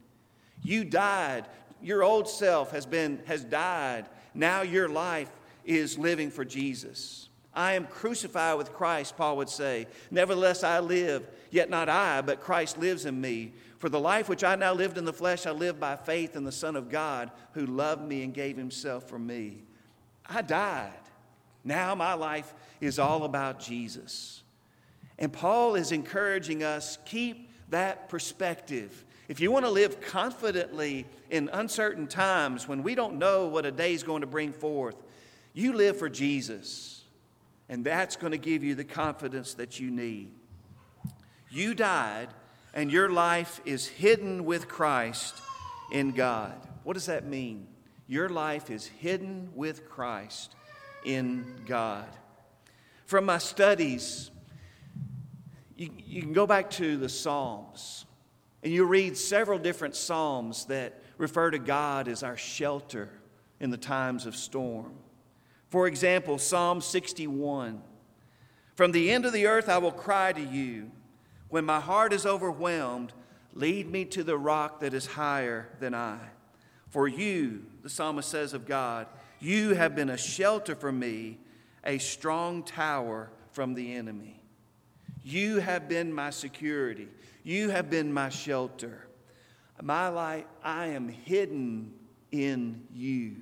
You 0.64 0.86
died. 0.86 1.46
Your 1.82 2.02
old 2.04 2.30
self 2.30 2.72
has, 2.72 2.86
been, 2.86 3.22
has 3.26 3.44
died. 3.44 4.06
Now 4.34 4.62
your 4.62 4.88
life 4.88 5.30
is 5.66 5.98
living 5.98 6.32
for 6.32 6.46
Jesus. 6.46 7.28
I 7.54 7.74
am 7.74 7.88
crucified 7.88 8.58
with 8.58 8.74
Christ, 8.74 9.18
Paul 9.18 9.38
would 9.38 9.50
say. 9.50 9.88
Nevertheless, 10.10 10.64
I 10.64 10.80
live, 10.80 11.28
yet 11.52 11.70
not 11.70 11.90
I, 11.90 12.22
but 12.22 12.42
Christ 12.42 12.78
lives 12.78 13.06
in 13.06 13.20
me. 13.20 13.54
For 13.78 13.90
the 13.90 14.00
life 14.00 14.30
which 14.30 14.44
I 14.44 14.56
now 14.56 14.74
lived 14.74 14.98
in 14.98 15.06
the 15.06 15.14
flesh, 15.14 15.46
I 15.46 15.52
live 15.52 15.80
by 15.80 15.96
faith 15.96 16.36
in 16.36 16.44
the 16.44 16.52
Son 16.52 16.76
of 16.76 16.90
God 16.90 17.32
who 17.54 17.66
loved 17.66 18.02
me 18.02 18.24
and 18.24 18.34
gave 18.34 18.58
himself 18.58 19.08
for 19.08 19.20
me. 19.20 19.64
I 20.26 20.42
died. 20.42 20.92
Now 21.66 21.96
my 21.96 22.14
life 22.14 22.54
is 22.80 23.00
all 23.00 23.24
about 23.24 23.60
Jesus. 23.60 24.44
And 25.18 25.34
Paul 25.34 25.76
is 25.76 25.92
encouraging 25.92 26.64
us 26.64 27.00
keep 27.06 27.50
that 27.70 28.08
perspective. 28.08 29.04
If 29.28 29.40
you 29.40 29.52
want 29.52 29.66
to 29.66 29.72
live 29.72 30.00
confidently 30.00 31.08
in 31.32 31.50
uncertain 31.52 32.06
times 32.06 32.68
when 32.68 32.84
we 32.84 32.94
don't 32.94 33.18
know 33.18 33.48
what 33.48 33.66
a 33.66 33.72
day 33.72 33.94
is 33.94 34.04
going 34.04 34.22
to 34.22 34.28
bring 34.28 34.54
forth, 34.54 34.96
you 35.54 35.74
live 35.74 35.98
for 35.98 36.10
Jesus. 36.10 37.04
And 37.68 37.84
that's 37.84 38.16
going 38.16 38.32
to 38.32 38.38
give 38.38 38.64
you 38.64 38.76
the 38.76 38.84
confidence 38.84 39.56
that 39.56 39.80
you 39.80 39.90
need. 39.90 40.30
You 41.50 41.74
died, 41.74 42.28
and 42.76 42.92
your 42.92 43.10
life 43.10 43.60
is 43.66 43.88
hidden 43.88 44.46
with 44.46 44.68
Christ 44.68 45.42
in 45.92 46.12
God. 46.12 46.54
What 46.84 46.94
does 46.94 47.08
that 47.08 47.26
mean? 47.26 47.66
Your 48.08 48.30
life 48.30 48.70
is 48.70 48.86
hidden 48.86 49.50
with 49.56 49.90
Christ 49.90 50.54
in 51.06 51.46
God. 51.66 52.08
From 53.06 53.26
my 53.26 53.38
studies, 53.38 54.32
you, 55.78 55.90
you 56.06 56.22
can 56.22 56.34
go 56.34 56.48
back 56.48 56.70
to 56.72 56.98
the 56.98 57.10
Psalms, 57.10 58.06
and 58.64 58.74
you 58.74 58.86
read 58.86 59.16
several 59.16 59.60
different 59.60 59.96
Psalms 59.96 60.66
that 60.66 61.02
refer 61.18 61.52
to 61.52 61.60
God 61.60 62.08
as 62.08 62.24
our 62.24 62.36
shelter 62.36 63.10
in 63.60 63.70
the 63.70 63.78
times 63.78 64.26
of 64.26 64.36
storm. 64.36 64.94
For 65.70 65.88
example, 65.88 66.38
Psalm 66.38 66.82
61 66.82 67.82
From 68.76 68.92
the 68.92 69.12
end 69.12 69.26
of 69.26 69.34
the 69.34 69.48
earth 69.48 69.70
I 69.70 69.78
will 69.78 69.92
cry 69.92 70.34
to 70.34 70.42
you. 70.42 70.92
When 71.50 71.66
my 71.66 71.80
heart 71.80 72.12
is 72.12 72.26
overwhelmed, 72.26 73.14
lead 73.54 73.90
me 73.90 74.06
to 74.06 74.24
the 74.24 74.38
rock 74.38 74.82
that 74.82 74.94
is 74.94 75.06
higher 75.06 75.70
than 75.80 75.94
I. 75.94 76.20
For 76.90 77.08
you, 77.08 77.66
the 77.84 77.90
psalmist 77.90 78.30
says 78.30 78.54
of 78.54 78.66
God, 78.66 79.08
you 79.40 79.74
have 79.74 79.96
been 79.96 80.10
a 80.10 80.18
shelter 80.18 80.76
for 80.76 80.92
me, 80.92 81.38
a 81.84 81.98
strong 81.98 82.64
tower 82.64 83.30
from 83.52 83.74
the 83.74 83.94
enemy. 83.94 84.42
You 85.24 85.60
have 85.60 85.90
been 85.90 86.14
my 86.14 86.30
security. 86.30 87.08
You 87.44 87.70
have 87.70 87.90
been 87.90 88.14
my 88.14 88.30
shelter. 88.30 89.08
My 89.82 90.08
life, 90.08 90.46
I 90.64 90.88
am 90.88 91.10
hidden 91.10 91.94
in 92.32 92.84
you. 92.94 93.36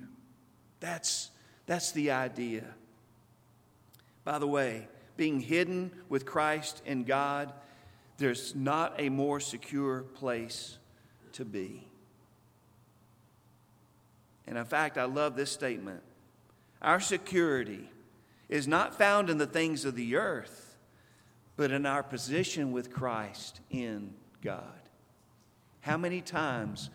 That's 0.80 1.30
that's 1.66 1.92
the 1.92 2.10
idea. 2.10 2.64
By 4.24 4.38
the 4.38 4.46
way, 4.46 4.88
being 5.16 5.40
hidden 5.40 5.90
with 6.08 6.26
Christ 6.26 6.82
and 6.86 7.06
God, 7.06 7.52
there's 8.18 8.54
not 8.54 8.94
a 8.98 9.08
more 9.08 9.40
secure 9.40 10.02
place 10.02 10.78
to 11.32 11.44
be. 11.44 11.86
And 14.46 14.58
in 14.58 14.64
fact, 14.64 14.98
I 14.98 15.04
love 15.04 15.36
this 15.36 15.50
statement. 15.50 16.02
Our 16.82 17.00
security 17.00 17.90
is 18.48 18.68
not 18.68 18.98
found 18.98 19.30
in 19.30 19.38
the 19.38 19.46
things 19.46 19.84
of 19.84 19.94
the 19.94 20.16
earth, 20.16 20.76
but 21.56 21.70
in 21.70 21.86
our 21.86 22.02
position 22.02 22.72
with 22.72 22.92
Christ 22.92 23.60
in 23.70 24.12
God. 24.42 24.62
How 25.80 25.96
many 25.96 26.20
times 26.20 26.90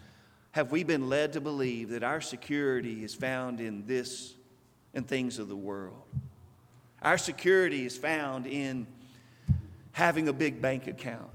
have 0.52 0.72
we 0.72 0.84
been 0.84 1.10
led 1.10 1.34
to 1.34 1.42
believe 1.42 1.90
that 1.90 2.04
our 2.04 2.22
security 2.22 3.04
is 3.04 3.14
found 3.14 3.60
in 3.60 3.86
this 3.86 4.36
and 4.94 5.08
things 5.08 5.40
of 5.40 5.48
the 5.48 5.56
world. 5.56 6.04
Our 7.02 7.18
security 7.18 7.86
is 7.86 7.98
found 7.98 8.48
in 8.48 8.88
having 9.92 10.28
a 10.28 10.34
big 10.34 10.62
bank 10.62 10.88
account. 10.88 11.30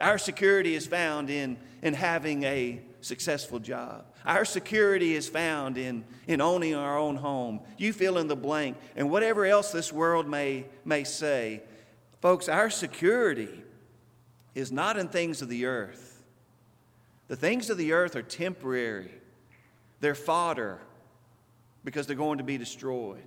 Our 0.00 0.18
security 0.18 0.74
is 0.74 0.86
found 0.86 1.30
in, 1.30 1.56
in 1.82 1.94
having 1.94 2.44
a 2.44 2.80
successful 3.04 3.58
job. 3.58 4.06
Our 4.24 4.44
security 4.44 5.14
is 5.14 5.28
found 5.28 5.76
in, 5.76 6.04
in 6.26 6.40
owning 6.40 6.74
our 6.74 6.98
own 6.98 7.16
home. 7.16 7.60
You 7.76 7.92
fill 7.92 8.18
in 8.18 8.28
the 8.28 8.36
blank. 8.36 8.76
And 8.96 9.10
whatever 9.10 9.44
else 9.44 9.70
this 9.70 9.92
world 9.92 10.26
may, 10.26 10.64
may 10.84 11.04
say, 11.04 11.62
folks, 12.20 12.48
our 12.48 12.70
security 12.70 13.62
is 14.54 14.72
not 14.72 14.96
in 14.96 15.08
things 15.08 15.42
of 15.42 15.48
the 15.48 15.66
earth. 15.66 16.22
The 17.28 17.36
things 17.36 17.70
of 17.70 17.78
the 17.78 17.92
earth 17.92 18.16
are 18.16 18.22
temporary, 18.22 19.12
they're 20.00 20.14
fodder 20.14 20.80
because 21.84 22.06
they're 22.06 22.16
going 22.16 22.38
to 22.38 22.44
be 22.44 22.58
destroyed. 22.58 23.22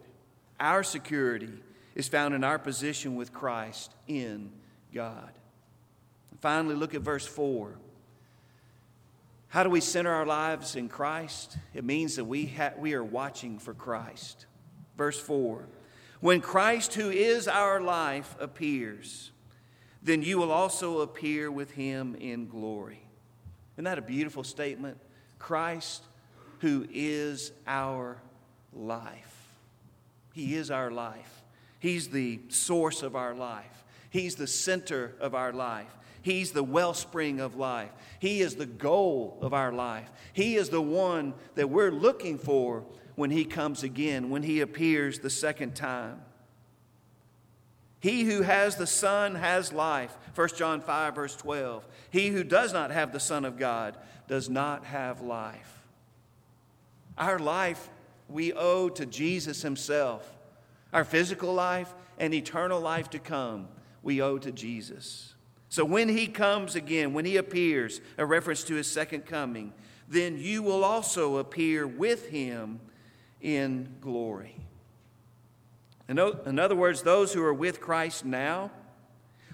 Our 0.60 0.84
security 0.84 1.54
is 1.94 2.08
found 2.08 2.34
in 2.34 2.44
our 2.44 2.58
position 2.58 3.16
with 3.16 3.32
Christ 3.32 3.92
in 4.08 4.52
God. 4.94 5.32
Finally, 6.40 6.76
look 6.76 6.96
at 6.96 7.02
verse 7.02 7.28
4. 7.28 7.78
How 9.50 9.63
do 9.63 9.70
we 9.70 9.82
center 9.82 10.12
our 10.12 10.25
lives 10.25 10.75
in 10.75 10.89
Christ? 10.89 11.58
It 11.74 11.84
means 11.84 12.18
that 12.18 12.25
we, 12.25 12.48
ha- 12.48 12.74
we 12.77 12.94
are 12.94 13.04
watching 13.04 13.60
for 13.60 13.74
Christ. 13.74 14.46
Verse 14.98 15.20
4 15.20 15.68
When 16.20 16.42
Christ, 16.42 16.96
who 16.96 17.10
is 17.10 17.48
our 17.48 17.80
life, 17.80 18.36
appears, 18.39 19.32
then 20.04 20.22
you 20.22 20.38
will 20.38 20.51
also 20.51 21.00
appear 21.00 21.51
with 21.51 21.72
him 21.72 22.16
in 22.16 22.48
glory. 22.48 23.04
Isn't 23.75 23.86
that 23.86 23.98
a 23.98 24.01
beautiful 24.01 24.44
statement? 24.44 24.98
Christ, 25.39 26.04
who 26.60 26.88
is 26.92 27.51
our 27.66 28.18
life. 28.74 29.38
He 30.34 30.56
is 30.56 30.72
our 30.72 30.92
life. 30.92 31.44
He's 31.80 32.10
the 32.10 32.39
source 32.50 33.04
of 33.04 33.16
our 33.16 33.34
life. 33.34 33.84
He's 34.10 34.36
the 34.36 34.48
center 34.48 35.16
of 35.20 35.36
our 35.36 35.54
life. 35.54 35.96
He's 36.28 36.52
the 36.52 36.62
wellspring 36.62 37.40
of 37.40 37.56
life. 37.56 37.90
He 38.20 38.42
is 38.42 38.58
the 38.58 38.66
goal 38.66 39.38
of 39.40 39.54
our 39.54 39.72
life. 39.72 40.12
He 40.34 40.58
is 40.58 40.68
the 40.68 40.82
one 40.82 41.34
that 41.56 41.70
we're 41.70 41.90
looking 41.90 42.38
for 42.38 42.84
when 43.16 43.32
He 43.32 43.46
comes 43.46 43.82
again, 43.82 44.30
when 44.30 44.44
He 44.44 44.60
appears 44.60 45.20
the 45.20 45.30
second 45.30 45.74
time. 45.74 46.20
He 48.02 48.26
who 48.26 48.42
has 48.42 48.76
the 48.76 48.86
Son 48.86 49.36
has 49.36 49.72
life. 49.72 50.18
1 50.36 50.50
John 50.58 50.82
5, 50.82 51.16
verse 51.16 51.36
12. 51.38 51.88
He 52.10 52.28
who 52.28 52.44
does 52.44 52.74
not 52.74 52.92
have 52.92 53.14
the 53.14 53.22
Son 53.22 53.46
of 53.46 53.58
God 53.58 53.96
does 54.28 54.50
not 54.50 54.84
have 54.84 55.22
life. 55.22 55.82
Our 57.18 57.40
life 57.40 57.90
we 58.28 58.52
owe 58.52 58.90
to 58.90 59.06
Jesus 59.06 59.62
Himself. 59.62 60.30
Our 60.92 61.06
physical 61.06 61.54
life 61.54 61.96
and 62.20 62.34
eternal 62.34 62.82
life 62.82 63.10
to 63.12 63.20
come, 63.20 63.70
we 64.04 64.22
owe 64.22 64.38
to 64.40 64.52
Jesus. 64.52 65.36
So 65.70 65.84
when 65.84 66.10
He 66.10 66.28
comes 66.28 66.76
again, 66.76 67.14
when 67.14 67.26
He 67.26 67.38
appears, 67.38 68.02
a 68.18 68.26
reference 68.26 68.64
to 68.66 68.76
His 68.76 68.88
second 68.88 69.26
coming, 69.26 69.74
then 70.08 70.38
you 70.38 70.64
will 70.64 70.84
also 70.84 71.38
appear 71.38 71.86
with 71.86 72.30
Him 72.30 72.80
in 73.42 73.96
glory. 74.02 74.56
In 76.10 76.20
other 76.20 76.76
words, 76.76 77.02
those 77.02 77.34
who 77.34 77.44
are 77.44 77.54
with 77.54 77.82
Christ 77.82 78.24
now 78.24 78.72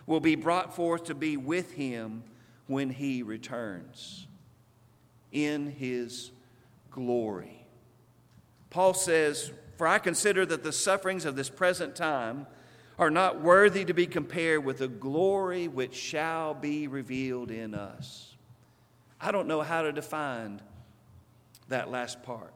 will 0.05 0.19
be 0.19 0.35
brought 0.35 0.75
forth 0.75 1.05
to 1.05 1.15
be 1.15 1.35
with 1.35 1.73
Him 1.73 2.23
when 2.67 2.91
He 2.91 3.23
returns 3.23 4.27
in 5.31 5.71
His 5.71 6.29
glory. 6.91 7.65
Paul 8.69 8.93
says, 8.93 9.51
For 9.77 9.87
I 9.87 9.97
consider 9.97 10.45
that 10.45 10.63
the 10.63 10.71
sufferings 10.71 11.25
of 11.25 11.35
this 11.35 11.49
present 11.49 11.95
time 11.95 12.45
are 13.03 13.11
not 13.11 13.41
worthy 13.41 13.83
to 13.83 13.93
be 13.93 14.07
compared 14.07 14.63
with 14.63 14.77
the 14.77 14.87
glory 14.87 15.67
which 15.67 15.93
shall 15.93 16.53
be 16.53 16.87
revealed 16.87 17.51
in 17.51 17.75
us. 17.75 18.33
I 19.19 19.33
don't 19.33 19.49
know 19.49 19.61
how 19.61 19.81
to 19.81 19.91
define 19.91 20.61
that 21.67 21.91
last 21.91 22.23
part. 22.23 22.53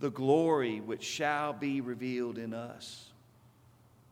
The 0.00 0.10
glory 0.10 0.80
which 0.80 1.02
shall 1.02 1.52
be 1.52 1.82
revealed 1.82 2.38
in 2.38 2.54
us. 2.54 3.12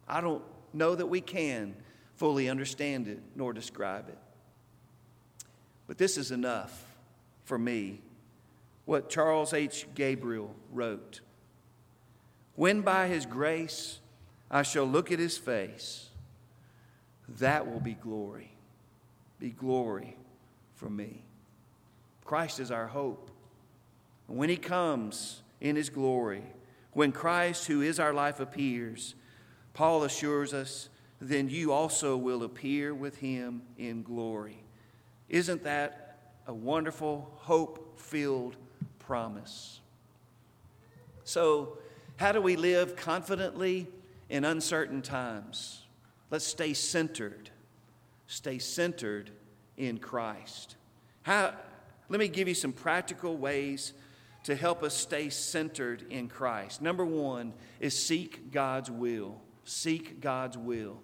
I 0.06 0.20
don't 0.20 0.44
know 0.74 0.94
that 0.94 1.06
we 1.06 1.22
can 1.22 1.74
fully 2.16 2.50
understand 2.50 3.08
it 3.08 3.20
nor 3.34 3.54
describe 3.54 4.10
it. 4.10 4.18
But 5.86 5.96
this 5.96 6.18
is 6.18 6.32
enough 6.32 6.84
for 7.44 7.58
me. 7.58 8.02
What 8.84 9.08
Charles 9.08 9.54
H. 9.54 9.86
Gabriel 9.94 10.54
wrote. 10.70 11.22
When 12.56 12.82
by 12.82 13.08
his 13.08 13.24
grace 13.24 14.00
I 14.52 14.62
shall 14.62 14.84
look 14.84 15.10
at 15.10 15.18
his 15.18 15.38
face, 15.38 16.10
that 17.38 17.66
will 17.66 17.80
be 17.80 17.94
glory, 17.94 18.52
be 19.40 19.48
glory 19.48 20.14
for 20.74 20.90
me. 20.90 21.22
Christ 22.26 22.60
is 22.60 22.70
our 22.70 22.86
hope. 22.86 23.30
When 24.26 24.50
he 24.50 24.58
comes 24.58 25.40
in 25.60 25.76
his 25.76 25.88
glory, 25.88 26.42
when 26.92 27.12
Christ, 27.12 27.66
who 27.66 27.80
is 27.80 27.98
our 27.98 28.12
life, 28.12 28.40
appears, 28.40 29.14
Paul 29.72 30.04
assures 30.04 30.52
us, 30.52 30.90
then 31.18 31.48
you 31.48 31.72
also 31.72 32.16
will 32.16 32.42
appear 32.42 32.94
with 32.94 33.16
him 33.16 33.62
in 33.78 34.02
glory. 34.02 34.58
Isn't 35.28 35.64
that 35.64 36.18
a 36.46 36.52
wonderful, 36.52 37.32
hope 37.36 37.98
filled 37.98 38.56
promise? 38.98 39.80
So, 41.24 41.78
how 42.16 42.32
do 42.32 42.42
we 42.42 42.56
live 42.56 42.96
confidently 42.96 43.88
in 44.32 44.46
uncertain 44.46 45.02
times? 45.02 45.82
Let's 46.30 46.46
stay 46.46 46.72
centered. 46.72 47.50
Stay 48.26 48.58
centered 48.58 49.30
in 49.76 49.98
Christ. 49.98 50.76
How, 51.20 51.52
let 52.08 52.18
me 52.18 52.28
give 52.28 52.48
you 52.48 52.54
some 52.54 52.72
practical 52.72 53.36
ways 53.36 53.92
to 54.44 54.56
help 54.56 54.82
us 54.82 54.94
stay 54.94 55.28
centered 55.28 56.06
in 56.10 56.28
Christ. 56.28 56.80
Number 56.80 57.04
one 57.04 57.52
is 57.78 57.96
seek 57.96 58.50
God's 58.50 58.90
will. 58.90 59.40
Seek 59.64 60.20
God's 60.20 60.56
will. 60.56 60.98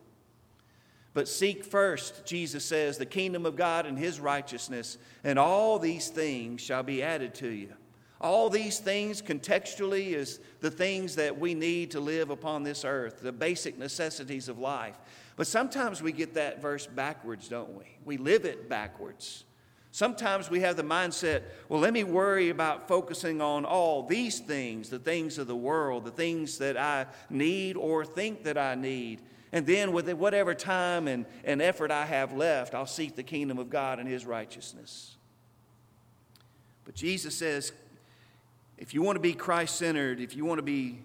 But 1.13 1.29
seek 1.29 1.65
first, 1.65 2.25
Jesus 2.25 2.65
says, 2.65 2.97
the 2.97 3.07
kingdom 3.07 3.45
of 3.45 3.57
God 3.57 3.85
and 3.85 3.99
his 3.99 4.21
righteousness, 4.21 4.97
and 5.23 5.39
all 5.39 5.79
these 5.79 6.09
things 6.09 6.63
shall 6.63 6.83
be 6.83 7.03
added 7.03 7.35
to 7.37 7.49
you. 7.49 7.75
All 8.21 8.51
these 8.51 8.81
things 8.81 9.23
contextually 9.23 10.09
is 10.09 10.41
the 10.61 10.71
things 10.71 11.15
that 11.17 11.39
we 11.39 11.55
need 11.55 11.93
to 11.93 12.01
live 12.01 12.31
upon 12.31 12.65
this 12.65 12.85
earth, 12.85 13.21
the 13.21 13.33
basic 13.33 13.79
necessities 13.79 14.49
of 14.49 14.59
life. 14.59 14.99
But 15.37 15.47
sometimes 15.47 16.03
we 16.03 16.11
get 16.11 16.35
that 16.35 16.61
verse 16.61 16.87
backwards, 16.87 17.49
don't 17.49 17.75
we? 17.79 17.85
We 18.05 18.17
live 18.17 18.45
it 18.45 18.69
backwards. 18.69 19.45
Sometimes 19.93 20.51
we 20.51 20.61
have 20.61 20.77
the 20.77 20.83
mindset, 20.83 21.43
well, 21.69 21.81
let 21.81 21.93
me 21.93 22.05
worry 22.05 22.51
about 22.51 22.89
focusing 22.89 23.41
on 23.41 23.65
all 23.65 24.03
these 24.03 24.41
things, 24.41 24.91
the 24.91 24.99
things 24.99 25.39
of 25.39 25.47
the 25.47 25.57
world, 25.57 26.05
the 26.05 26.11
things 26.11 26.59
that 26.59 26.77
I 26.77 27.07
need 27.31 27.77
or 27.77 28.05
think 28.05 28.43
that 28.45 28.59
I 28.59 28.75
need. 28.75 29.23
And 29.51 29.67
then, 29.67 29.93
with 29.93 30.13
whatever 30.13 30.55
time 30.55 31.09
and, 31.09 31.25
and 31.43 31.63
effort 31.63 31.91
I 31.91 32.05
have 32.05 32.35
left, 32.35 32.75
I'll 32.75 32.85
seek 32.85 33.17
the 33.17 33.23
kingdom 33.23 33.59
of 33.59 33.71
God 33.71 33.99
and 33.99 34.07
His 34.07 34.27
righteousness. 34.27 35.17
But 36.85 36.95
Jesus 36.95 37.35
says, 37.35 37.73
if 38.79 38.95
you 38.95 39.03
want 39.03 39.17
to 39.17 39.21
be 39.21 39.35
Christ 39.35 39.77
centered, 39.77 40.21
if 40.21 40.37
you 40.37 40.45
want 40.45 40.59
to 40.59 40.63
be, 40.63 41.01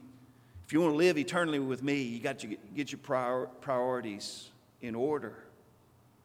if 0.66 0.72
you 0.72 0.80
want 0.80 0.94
to 0.94 0.98
live 0.98 1.18
eternally 1.18 1.60
with 1.60 1.82
me, 1.82 2.04
you 2.04 2.20
got 2.20 2.40
to 2.40 2.56
get 2.76 2.92
your 2.92 3.00
prior, 3.00 3.48
priorities 3.62 4.50
in 4.82 4.96
order. 4.96 5.34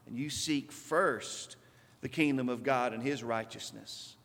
And 0.07 0.15
you 0.17 0.29
seek 0.29 0.71
first 0.71 1.55
the 2.01 2.09
kingdom 2.09 2.49
of 2.49 2.63
God 2.63 2.93
and 2.93 3.01
his 3.01 3.23
righteousness. 3.23 4.15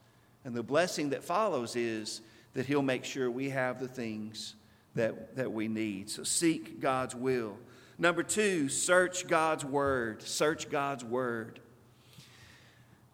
And 0.44 0.54
the 0.54 0.62
blessing 0.62 1.10
that 1.10 1.24
follows 1.24 1.76
is 1.76 2.20
that 2.52 2.66
he'll 2.66 2.82
make 2.82 3.04
sure 3.04 3.30
we 3.30 3.50
have 3.50 3.80
the 3.80 3.88
things 3.88 4.54
that, 4.94 5.36
that 5.36 5.50
we 5.50 5.66
need. 5.66 6.10
So 6.10 6.22
seek 6.22 6.78
God's 6.78 7.14
will. 7.14 7.56
Number 7.98 8.22
two, 8.22 8.68
search 8.68 9.26
God's 9.26 9.64
word. 9.64 10.22
Search 10.22 10.68
God's 10.68 11.04
word. 11.04 11.58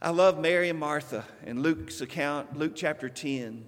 I 0.03 0.11
love 0.11 0.39
Mary 0.39 0.69
and 0.69 0.79
Martha 0.79 1.25
in 1.45 1.63
Luke's 1.63 2.01
account, 2.01 2.59
Luke 2.59 2.73
chapter 2.75 3.09
10 3.09 3.65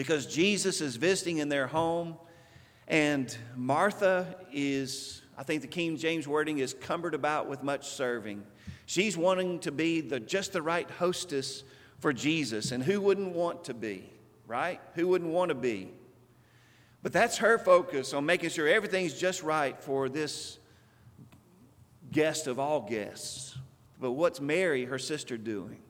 because 0.00 0.24
Jesus 0.24 0.80
is 0.80 0.96
visiting 0.96 1.36
in 1.40 1.50
their 1.50 1.66
home, 1.66 2.16
and 2.88 3.36
Martha 3.54 4.34
is, 4.50 5.20
I 5.36 5.42
think 5.42 5.60
the 5.60 5.68
King 5.68 5.98
James 5.98 6.26
wording 6.26 6.56
is 6.56 6.72
cumbered 6.72 7.14
about 7.14 7.50
with 7.50 7.62
much 7.62 7.86
serving. 7.86 8.42
She's 8.86 9.14
wanting 9.14 9.58
to 9.58 9.70
be 9.70 10.00
the, 10.00 10.18
just 10.18 10.54
the 10.54 10.62
right 10.62 10.90
hostess 10.90 11.64
for 11.98 12.14
Jesus, 12.14 12.72
and 12.72 12.82
who 12.82 12.98
wouldn't 12.98 13.34
want 13.34 13.64
to 13.64 13.74
be, 13.74 14.10
right? 14.46 14.80
Who 14.94 15.06
wouldn't 15.06 15.32
want 15.32 15.50
to 15.50 15.54
be? 15.54 15.90
But 17.02 17.12
that's 17.12 17.36
her 17.36 17.58
focus 17.58 18.14
on 18.14 18.24
making 18.24 18.48
sure 18.48 18.66
everything's 18.66 19.12
just 19.12 19.42
right 19.42 19.78
for 19.82 20.08
this 20.08 20.58
guest 22.10 22.46
of 22.46 22.58
all 22.58 22.80
guests. 22.88 23.54
But 24.00 24.12
what's 24.12 24.40
Mary, 24.40 24.86
her 24.86 24.98
sister, 24.98 25.36
doing? 25.36 25.82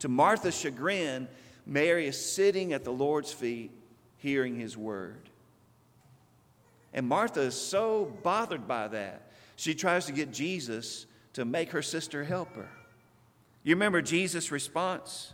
To 0.00 0.08
Martha's 0.08 0.58
chagrin, 0.58 1.28
Mary 1.66 2.06
is 2.06 2.18
sitting 2.18 2.72
at 2.72 2.84
the 2.84 2.92
Lord's 2.92 3.32
feet 3.32 3.72
hearing 4.18 4.58
his 4.58 4.76
word. 4.76 5.28
And 6.94 7.08
Martha 7.08 7.40
is 7.40 7.60
so 7.60 8.16
bothered 8.22 8.66
by 8.66 8.88
that, 8.88 9.30
she 9.56 9.74
tries 9.74 10.06
to 10.06 10.12
get 10.12 10.32
Jesus 10.32 11.06
to 11.32 11.44
make 11.44 11.70
her 11.72 11.82
sister 11.82 12.24
help 12.24 12.54
her. 12.56 12.70
You 13.62 13.74
remember 13.74 14.00
Jesus' 14.00 14.50
response? 14.52 15.32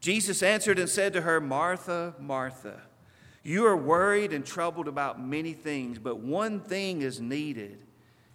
Jesus 0.00 0.42
answered 0.42 0.78
and 0.78 0.88
said 0.88 1.14
to 1.14 1.22
her, 1.22 1.40
Martha, 1.40 2.14
Martha, 2.20 2.82
you 3.42 3.66
are 3.66 3.76
worried 3.76 4.32
and 4.32 4.44
troubled 4.44 4.86
about 4.86 5.20
many 5.20 5.52
things, 5.52 5.98
but 5.98 6.18
one 6.18 6.60
thing 6.60 7.02
is 7.02 7.20
needed. 7.20 7.78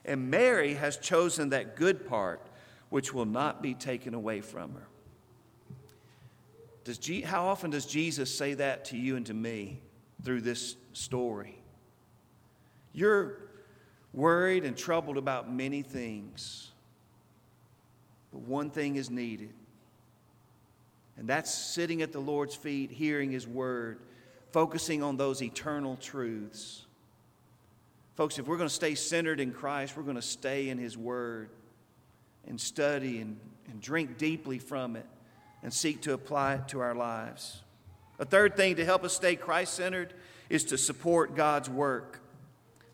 And 0.04 0.32
Mary 0.32 0.74
has 0.74 0.98
chosen 0.98 1.50
that 1.50 1.76
good 1.76 2.08
part 2.08 2.42
which 2.90 3.14
will 3.14 3.26
not 3.26 3.62
be 3.62 3.74
taken 3.74 4.14
away 4.14 4.42
from 4.42 4.74
her. 4.74 4.88
Does 6.90 6.98
G- 6.98 7.22
how 7.22 7.46
often 7.46 7.70
does 7.70 7.86
Jesus 7.86 8.36
say 8.36 8.56
that 8.56 8.86
to 8.86 8.98
you 8.98 9.16
and 9.16 9.24
to 9.28 9.34
me 9.36 9.80
through 10.24 10.42
this 10.42 10.76
story? 10.94 11.62
You're 12.94 13.38
worried 14.12 14.66
and 14.66 14.76
troubled 14.76 15.16
about 15.16 15.54
many 15.54 15.84
things, 15.84 16.72
but 18.32 18.42
one 18.42 18.72
thing 18.72 18.96
is 18.96 19.12
needed. 19.12 19.54
And 21.16 21.30
that's 21.30 21.54
sitting 21.54 22.02
at 22.02 22.12
the 22.12 22.20
Lord's 22.20 22.56
feet, 22.56 22.90
hearing 22.90 23.30
His 23.30 23.48
word, 23.48 24.00
focusing 24.52 25.04
on 25.04 25.16
those 25.16 25.44
eternal 25.44 25.96
truths. 25.96 26.88
Folks, 28.16 28.40
if 28.40 28.48
we're 28.48 28.58
going 28.58 28.68
to 28.68 28.74
stay 28.74 28.96
centered 28.96 29.40
in 29.40 29.52
Christ, 29.52 29.96
we're 29.96 30.02
going 30.02 30.16
to 30.16 30.24
stay 30.24 30.70
in 30.70 30.80
His 30.80 30.98
word 30.98 31.52
and 32.48 32.60
study 32.60 33.20
and, 33.20 33.40
and 33.70 33.80
drink 33.80 34.18
deeply 34.18 34.58
from 34.58 34.96
it 34.96 35.06
and 35.64 35.74
seek 35.74 36.02
to 36.02 36.14
apply 36.14 36.56
it 36.56 36.68
to 36.70 36.80
our 36.80 36.96
lives. 36.96 37.62
A 38.20 38.26
third 38.26 38.56
thing 38.56 38.76
to 38.76 38.86
help 38.86 39.04
us 39.04 39.16
stay 39.16 39.36
Christ 39.36 39.74
centered 39.74 40.14
is 40.50 40.64
to 40.66 40.78
support 40.78 41.36
God's 41.36 41.70
work. 41.70 42.22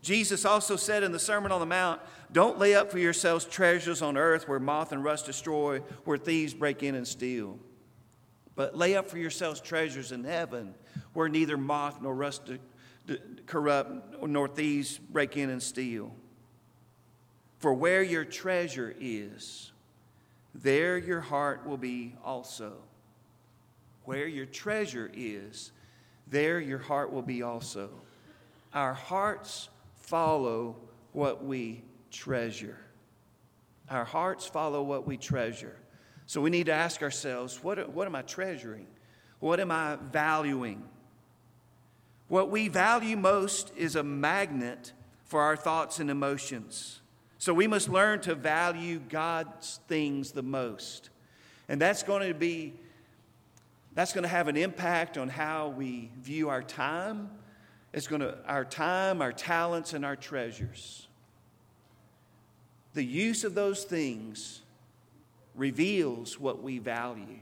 Jesus 0.02 0.44
also 0.44 0.76
said 0.76 1.02
in 1.02 1.10
the 1.10 1.18
Sermon 1.18 1.50
on 1.50 1.58
the 1.58 1.66
Mount, 1.66 2.00
Don't 2.30 2.58
lay 2.58 2.74
up 2.74 2.92
for 2.92 2.98
yourselves 2.98 3.44
treasures 3.44 4.02
on 4.02 4.16
earth 4.16 4.46
where 4.46 4.60
moth 4.60 4.92
and 4.92 5.02
rust 5.02 5.26
destroy, 5.26 5.80
where 6.04 6.18
thieves 6.18 6.54
break 6.54 6.82
in 6.82 6.94
and 6.94 7.06
steal. 7.06 7.58
But 8.54 8.76
lay 8.76 8.94
up 8.94 9.10
for 9.10 9.18
yourselves 9.18 9.60
treasures 9.60 10.12
in 10.12 10.22
heaven 10.24 10.74
where 11.12 11.28
neither 11.28 11.56
moth 11.56 12.00
nor 12.00 12.14
rust 12.14 12.50
corrupt 13.46 14.22
nor 14.22 14.48
thieves 14.48 14.98
break 14.98 15.36
in 15.36 15.50
and 15.50 15.62
steal. 15.62 16.12
For 17.58 17.72
where 17.72 18.02
your 18.02 18.24
treasure 18.24 18.94
is, 19.00 19.72
there 20.62 20.96
your 20.96 21.20
heart 21.20 21.66
will 21.66 21.76
be 21.76 22.14
also. 22.24 22.74
Where 24.04 24.26
your 24.26 24.46
treasure 24.46 25.10
is, 25.14 25.72
there 26.26 26.60
your 26.60 26.78
heart 26.78 27.12
will 27.12 27.22
be 27.22 27.42
also. 27.42 27.90
Our 28.72 28.94
hearts 28.94 29.68
follow 29.96 30.76
what 31.12 31.44
we 31.44 31.82
treasure. 32.10 32.78
Our 33.90 34.04
hearts 34.04 34.46
follow 34.46 34.82
what 34.82 35.06
we 35.06 35.16
treasure. 35.16 35.76
So 36.26 36.40
we 36.40 36.50
need 36.50 36.66
to 36.66 36.72
ask 36.72 37.02
ourselves 37.02 37.62
what, 37.62 37.90
what 37.90 38.06
am 38.06 38.14
I 38.14 38.22
treasuring? 38.22 38.86
What 39.40 39.60
am 39.60 39.70
I 39.70 39.96
valuing? 40.12 40.82
What 42.28 42.50
we 42.50 42.68
value 42.68 43.16
most 43.16 43.72
is 43.76 43.94
a 43.94 44.02
magnet 44.02 44.92
for 45.24 45.42
our 45.42 45.56
thoughts 45.56 46.00
and 46.00 46.10
emotions. 46.10 47.00
So 47.46 47.54
we 47.54 47.68
must 47.68 47.88
learn 47.88 48.18
to 48.22 48.34
value 48.34 48.98
God's 48.98 49.78
things 49.86 50.32
the 50.32 50.42
most. 50.42 51.10
And 51.68 51.80
that's 51.80 52.02
going 52.02 52.26
to 52.26 52.34
be 52.34 52.74
that's 53.94 54.12
going 54.12 54.24
to 54.24 54.28
have 54.28 54.48
an 54.48 54.56
impact 54.56 55.16
on 55.16 55.28
how 55.28 55.68
we 55.68 56.10
view 56.20 56.48
our 56.48 56.64
time. 56.64 57.30
It's 57.92 58.08
going 58.08 58.20
to 58.22 58.36
our 58.48 58.64
time, 58.64 59.22
our 59.22 59.30
talents 59.30 59.92
and 59.92 60.04
our 60.04 60.16
treasures. 60.16 61.06
The 62.94 63.04
use 63.04 63.44
of 63.44 63.54
those 63.54 63.84
things 63.84 64.62
reveals 65.54 66.40
what 66.40 66.64
we 66.64 66.80
value. 66.80 67.38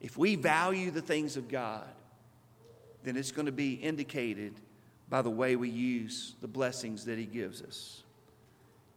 If 0.00 0.18
we 0.18 0.34
value 0.34 0.90
the 0.90 1.02
things 1.02 1.36
of 1.36 1.46
God, 1.46 1.86
then 3.04 3.16
it's 3.16 3.30
going 3.30 3.46
to 3.46 3.52
be 3.52 3.74
indicated 3.74 4.54
by 5.08 5.22
the 5.22 5.30
way 5.30 5.54
we 5.54 5.68
use 5.68 6.34
the 6.40 6.48
blessings 6.48 7.04
that 7.04 7.16
He 7.16 7.26
gives 7.26 7.62
us. 7.62 7.99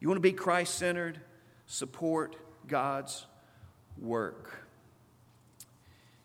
You 0.00 0.08
want 0.08 0.16
to 0.16 0.22
be 0.22 0.32
Christ 0.32 0.74
centered? 0.74 1.20
Support 1.66 2.36
God's 2.66 3.26
work. 3.98 4.64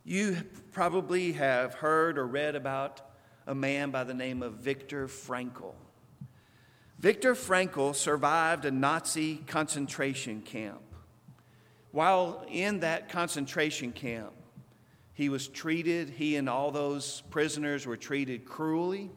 You 0.04 0.38
probably 0.72 1.34
have 1.34 1.76
heard 1.76 2.18
or 2.18 2.26
read 2.26 2.56
about 2.56 3.02
a 3.46 3.56
man 3.56 3.92
by 3.92 4.04
the 4.04 4.14
name 4.14 4.42
of 4.42 4.54
Viktor 4.56 5.08
Frankl. 5.08 5.74
Viktor 7.00 7.34
Frankl 7.34 7.96
survived 7.96 8.66
a 8.66 8.72
Nazi 8.72 9.38
concentration 9.48 10.42
camp. 10.42 10.82
While 11.92 12.46
in 12.50 12.82
that 12.82 13.10
concentration 13.10 13.92
camp, 13.92 14.34
he 15.14 15.30
was 15.30 15.48
treated, 15.48 16.10
he 16.10 16.36
and 16.36 16.50
all 16.50 16.72
those 16.72 17.22
prisoners 17.30 17.86
were 17.86 17.98
treated 17.98 18.46
cruelly, 18.46 19.10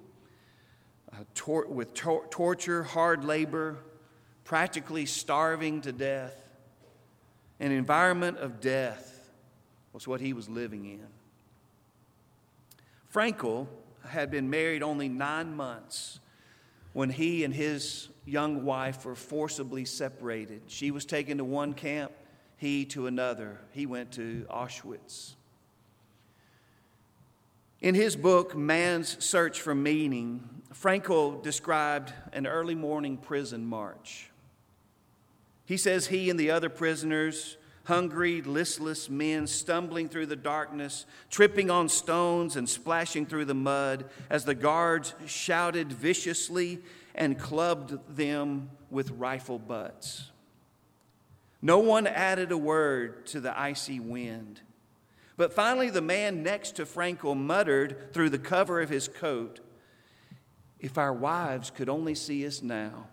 uh, 1.13 1.17
tor- 1.35 1.67
with 1.67 1.95
tor- 1.95 2.27
torture, 2.31 2.83
hard 2.83 3.25
labor, 3.25 3.79
practically 4.45 5.07
starving 5.07 5.81
to 5.83 5.93
death. 5.93 6.43
An 7.61 7.73
environment 7.73 8.39
of 8.39 8.61
death 8.61 9.31
was 9.93 10.09
what 10.09 10.21
he 10.21 10.33
was 10.33 10.49
living 10.49 10.85
in. 10.85 11.07
Frankl 13.13 13.69
had 14.07 14.31
been 14.31 14.51
married 14.51 14.83
only 14.83 15.09
nine 15.09 15.55
months 15.55 16.19
when 16.93 17.11
he 17.11 17.45
and 17.45 17.55
his 17.55 18.09
young 18.25 18.65
wife 18.65 19.05
were 19.05 19.15
forcibly 19.15 19.85
separated. 19.85 20.63
She 20.67 20.91
was 20.91 21.05
taken 21.05 21.39
to 21.39 21.45
one 21.45 21.75
camp, 21.75 22.13
he 22.57 22.85
to 22.87 23.07
another. 23.07 23.61
He 23.73 23.87
went 23.87 24.13
to 24.13 24.47
Auschwitz. 24.51 25.35
In 27.81 27.95
his 27.95 28.15
book, 28.15 28.57
Man's 28.57 29.23
Search 29.25 29.61
for 29.61 29.75
Meaning, 29.75 30.49
Frankl 30.73 31.43
described 31.43 32.13
an 32.33 32.47
early 32.47 32.77
morning 32.77 33.17
prison 33.17 33.67
march. 33.67 34.31
He 35.65 35.77
says 35.77 36.07
he 36.07 36.29
and 36.29 36.39
the 36.39 36.51
other 36.51 36.69
prisoners, 36.69 37.57
hungry, 37.85 38.43
listless 38.43 39.09
men, 39.09 39.47
stumbling 39.47 40.09
through 40.09 40.27
the 40.27 40.37
darkness, 40.37 41.07
tripping 41.31 41.71
on 41.71 41.89
stones 41.89 42.57
and 42.57 42.69
splashing 42.69 43.27
through 43.27 43.47
the 43.47 43.55
mud 43.55 44.05
as 44.31 44.45
the 44.45 44.55
guards 44.55 45.15
shouted 45.27 45.93
viciously 45.93 46.81
and 47.15 47.39
clubbed 47.39 47.99
them 48.17 48.71
with 48.91 49.11
rifle 49.13 49.59
butts. 49.59 50.31
No 51.61 51.79
one 51.79 52.07
added 52.07 52.51
a 52.51 52.59
word 52.59 53.27
to 53.27 53.41
the 53.41 53.59
icy 53.59 54.01
wind. 54.01 54.61
But 55.37 55.53
finally, 55.53 55.91
the 55.91 56.03
man 56.03 56.43
next 56.43 56.77
to 56.77 56.85
Frankl 56.85 57.37
muttered 57.37 58.13
through 58.13 58.31
the 58.31 58.39
cover 58.39 58.81
of 58.81 58.91
his 58.91 59.09
coat, 59.09 59.61
If 60.81 60.99
our 60.99 61.13
wives 61.13 61.71
could 61.71 61.89
only 61.89 62.15
see 62.15 62.47
us 62.47 62.63
now. 62.63 63.07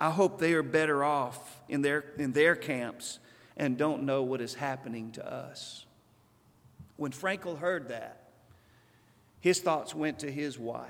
I 0.00 0.10
hope 0.10 0.38
they 0.38 0.54
are 0.54 0.62
better 0.62 1.04
off 1.04 1.60
in 1.68 1.82
their, 1.82 2.04
in 2.16 2.32
their 2.32 2.56
camps 2.56 3.18
and 3.56 3.76
don't 3.76 4.04
know 4.04 4.22
what 4.22 4.40
is 4.40 4.54
happening 4.54 5.12
to 5.12 5.32
us. 5.32 5.84
When 6.96 7.12
Frankl 7.12 7.58
heard 7.58 7.88
that, 7.88 8.30
his 9.40 9.60
thoughts 9.60 9.94
went 9.94 10.20
to 10.20 10.30
his 10.32 10.58
wife. 10.58 10.88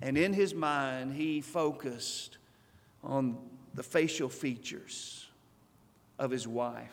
And 0.00 0.16
in 0.16 0.32
his 0.32 0.54
mind, 0.54 1.12
he 1.14 1.42
focused 1.42 2.38
on 3.04 3.36
the 3.74 3.82
facial 3.82 4.30
features 4.30 5.28
of 6.18 6.30
his 6.30 6.48
wife 6.48 6.88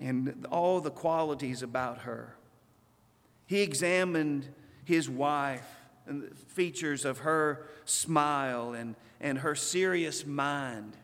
and 0.00 0.46
all 0.50 0.80
the 0.80 0.90
qualities 0.90 1.62
about 1.62 1.98
her. 1.98 2.34
He 3.46 3.60
examined 3.60 4.48
his 4.84 5.08
wife 5.08 5.75
features 6.48 7.04
of 7.04 7.18
her 7.18 7.66
smile 7.84 8.72
and, 8.72 8.94
and 9.20 9.38
her 9.38 9.54
serious 9.54 10.26
mind. 10.26 10.96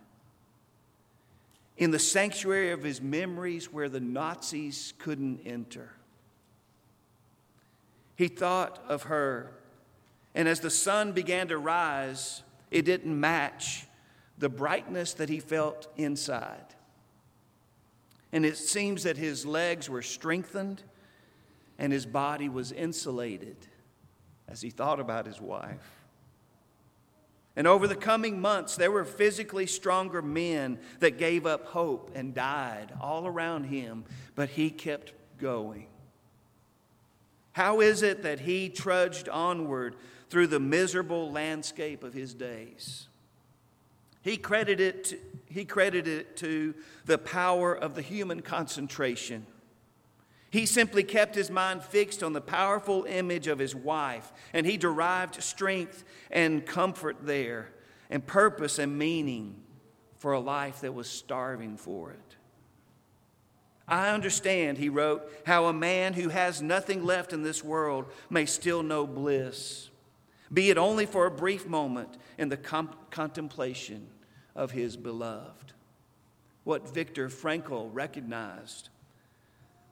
In 1.77 1.91
the 1.91 1.99
sanctuary 1.99 2.71
of 2.71 2.83
his 2.83 3.01
memories 3.01 3.73
where 3.73 3.89
the 3.89 4.01
Nazis 4.01 4.95
couldn't 4.99 5.41
enter. 5.45 5.93
He 8.17 8.29
thought 8.29 8.83
of 8.89 9.05
her, 9.05 9.53
and 10.35 10.47
as 10.47 10.61
the 10.61 10.71
sun 10.71 11.13
began 11.13 11.49
to 11.49 11.59
rise, 11.59 12.43
it 12.71 12.85
didn't 12.85 13.19
match 13.19 13.87
the 14.39 14.49
brightness 14.49 15.15
that 15.15 15.29
he 15.29 15.41
felt 15.41 15.89
inside. 15.97 16.75
And 18.33 18.47
it 18.47 18.57
seems 18.57 19.03
that 19.03 19.17
his 19.17 19.45
legs 19.45 19.91
were 19.91 20.03
strengthened 20.03 20.83
and 21.79 21.93
his 21.93 22.07
body 22.07 22.49
was 22.49 22.73
insulated 22.73 23.57
as 24.49 24.61
he 24.61 24.71
thought 24.71 25.01
about 25.01 25.27
his 25.27 25.41
wife. 25.41 26.03
And 27.55 27.67
over 27.67 27.87
the 27.87 27.97
coming 27.97 28.41
months, 28.41 28.77
there 28.77 28.91
were 28.91 29.05
physically 29.05 29.67
stronger 29.67 30.23
men 30.23 30.79
that 31.01 31.19
gave 31.19 31.47
up 31.47 31.67
hope 31.67 32.11
and 32.15 32.35
died 32.35 32.93
all 33.01 33.27
around 33.27 33.65
him, 33.65 34.05
but 34.35 34.51
he 34.51 34.71
kept 34.71 35.13
going. 35.39 35.87
How 37.53 37.81
is 37.81 38.03
it 38.03 38.23
that 38.23 38.41
he 38.41 38.71
trudged 38.71 39.29
onward 39.29 39.97
through 40.31 40.47
the 40.47 40.61
miserable 40.61 41.31
landscape 41.31 42.03
of 42.03 42.15
his 42.15 42.33
days? 42.33 43.09
He 44.23 44.39
credited 44.39 44.81
it 44.81 45.05
to, 45.05 45.19
he 45.51 45.65
credited 45.67 46.09
it 46.21 46.37
to 46.39 46.75
the 47.05 47.19
power 47.19 47.75
of 47.75 47.95
the 47.95 48.03
human 48.03 48.41
concentration. 48.41 49.47
He 50.53 50.67
simply 50.67 51.03
kept 51.03 51.35
his 51.35 51.51
mind 51.51 51.83
fixed 51.83 52.23
on 52.23 52.35
the 52.35 52.41
powerful 52.43 53.05
image 53.05 53.47
of 53.47 53.59
his 53.59 53.75
wife, 53.75 54.31
and 54.53 54.67
he 54.67 54.77
derived 54.77 55.43
strength 55.43 56.05
and 56.31 56.67
comfort 56.67 57.17
there, 57.23 57.71
and 58.11 58.25
purpose 58.27 58.79
and 58.79 58.99
meaning 58.99 59.63
for 60.19 60.33
a 60.33 60.39
life 60.39 60.83
that 60.83 60.93
was 60.93 61.09
starving 61.09 61.79
for 61.79 62.11
it. 62.11 62.37
I 63.89 64.11
understand, 64.11 64.77
he 64.77 64.91
wrote, 64.91 65.23
how 65.47 65.65
a 65.65 65.73
man 65.73 66.13
who 66.13 66.29
has 66.29 66.61
nothing 66.61 67.03
left 67.03 67.33
in 67.33 67.43
this 67.43 67.65
world 67.65 68.05
may 68.29 68.45
still 68.45 68.83
know 68.83 69.07
bliss, 69.07 69.89
be 70.53 70.69
it 70.69 70.77
only 70.77 71.07
for 71.07 71.25
a 71.25 71.31
brief 71.31 71.67
moment 71.67 72.19
in 72.37 72.51
the 72.51 72.59
com- 72.59 72.95
contemplation 73.11 74.07
of 74.55 74.73
his 74.73 74.99
beloved. 74.99 75.73
What 76.65 76.93
Viktor 76.93 77.31
Frankl 77.31 77.89
recognized 77.91 78.91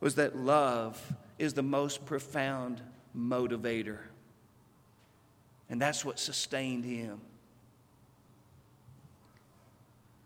was 0.00 0.14
that 0.16 0.36
love 0.36 1.12
is 1.38 1.54
the 1.54 1.62
most 1.62 2.04
profound 2.06 2.80
motivator. 3.16 3.98
And 5.68 5.80
that's 5.80 6.04
what 6.04 6.18
sustained 6.18 6.84
him. 6.84 7.20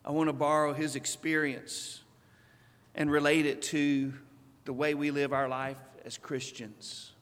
I 0.04 0.10
want 0.10 0.28
to 0.28 0.32
borrow 0.34 0.72
his 0.72 0.96
experience 0.96 2.02
and 2.94 3.10
relate 3.10 3.46
it 3.46 3.62
to 3.62 4.12
the 4.64 4.72
way 4.72 4.94
we 4.94 5.10
live 5.10 5.32
our 5.32 5.48
life 5.48 5.76
as 6.04 6.18
Christians. 6.18 7.12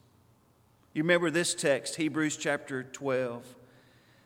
You 0.93 1.03
remember 1.03 1.31
this 1.31 1.55
text, 1.55 1.95
Hebrews 1.95 2.37
chapter 2.37 2.83
12. 2.83 3.55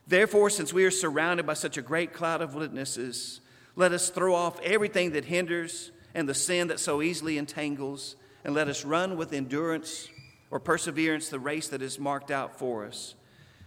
Therefore, 0.08 0.50
since 0.50 0.74
we 0.74 0.86
are 0.86 0.92
surrounded 0.92 1.46
by 1.46 1.54
such 1.54 1.78
a 1.78 1.82
great 1.82 2.14
cloud 2.14 2.42
of 2.42 2.56
witnesses, 2.56 3.42
let 3.76 3.92
us 3.92 4.10
throw 4.10 4.34
off 4.34 4.60
everything 4.62 5.12
that 5.12 5.26
hinders 5.26 5.92
and 6.18 6.28
the 6.28 6.34
sin 6.34 6.70
that 6.70 6.80
so 6.80 7.04
easily 7.04 7.38
entangles, 7.38 8.16
and 8.44 8.56
let 8.56 8.68
us 8.68 8.84
run 8.84 9.18
with 9.18 9.34
endurance 9.34 10.10
or 10.50 10.60
perseverance 10.60 11.30
the 11.30 11.40
race 11.40 11.68
that 11.68 11.84
is 11.84 12.00
marked 12.00 12.32
out 12.32 12.58
for 12.58 12.86
us, 12.86 13.14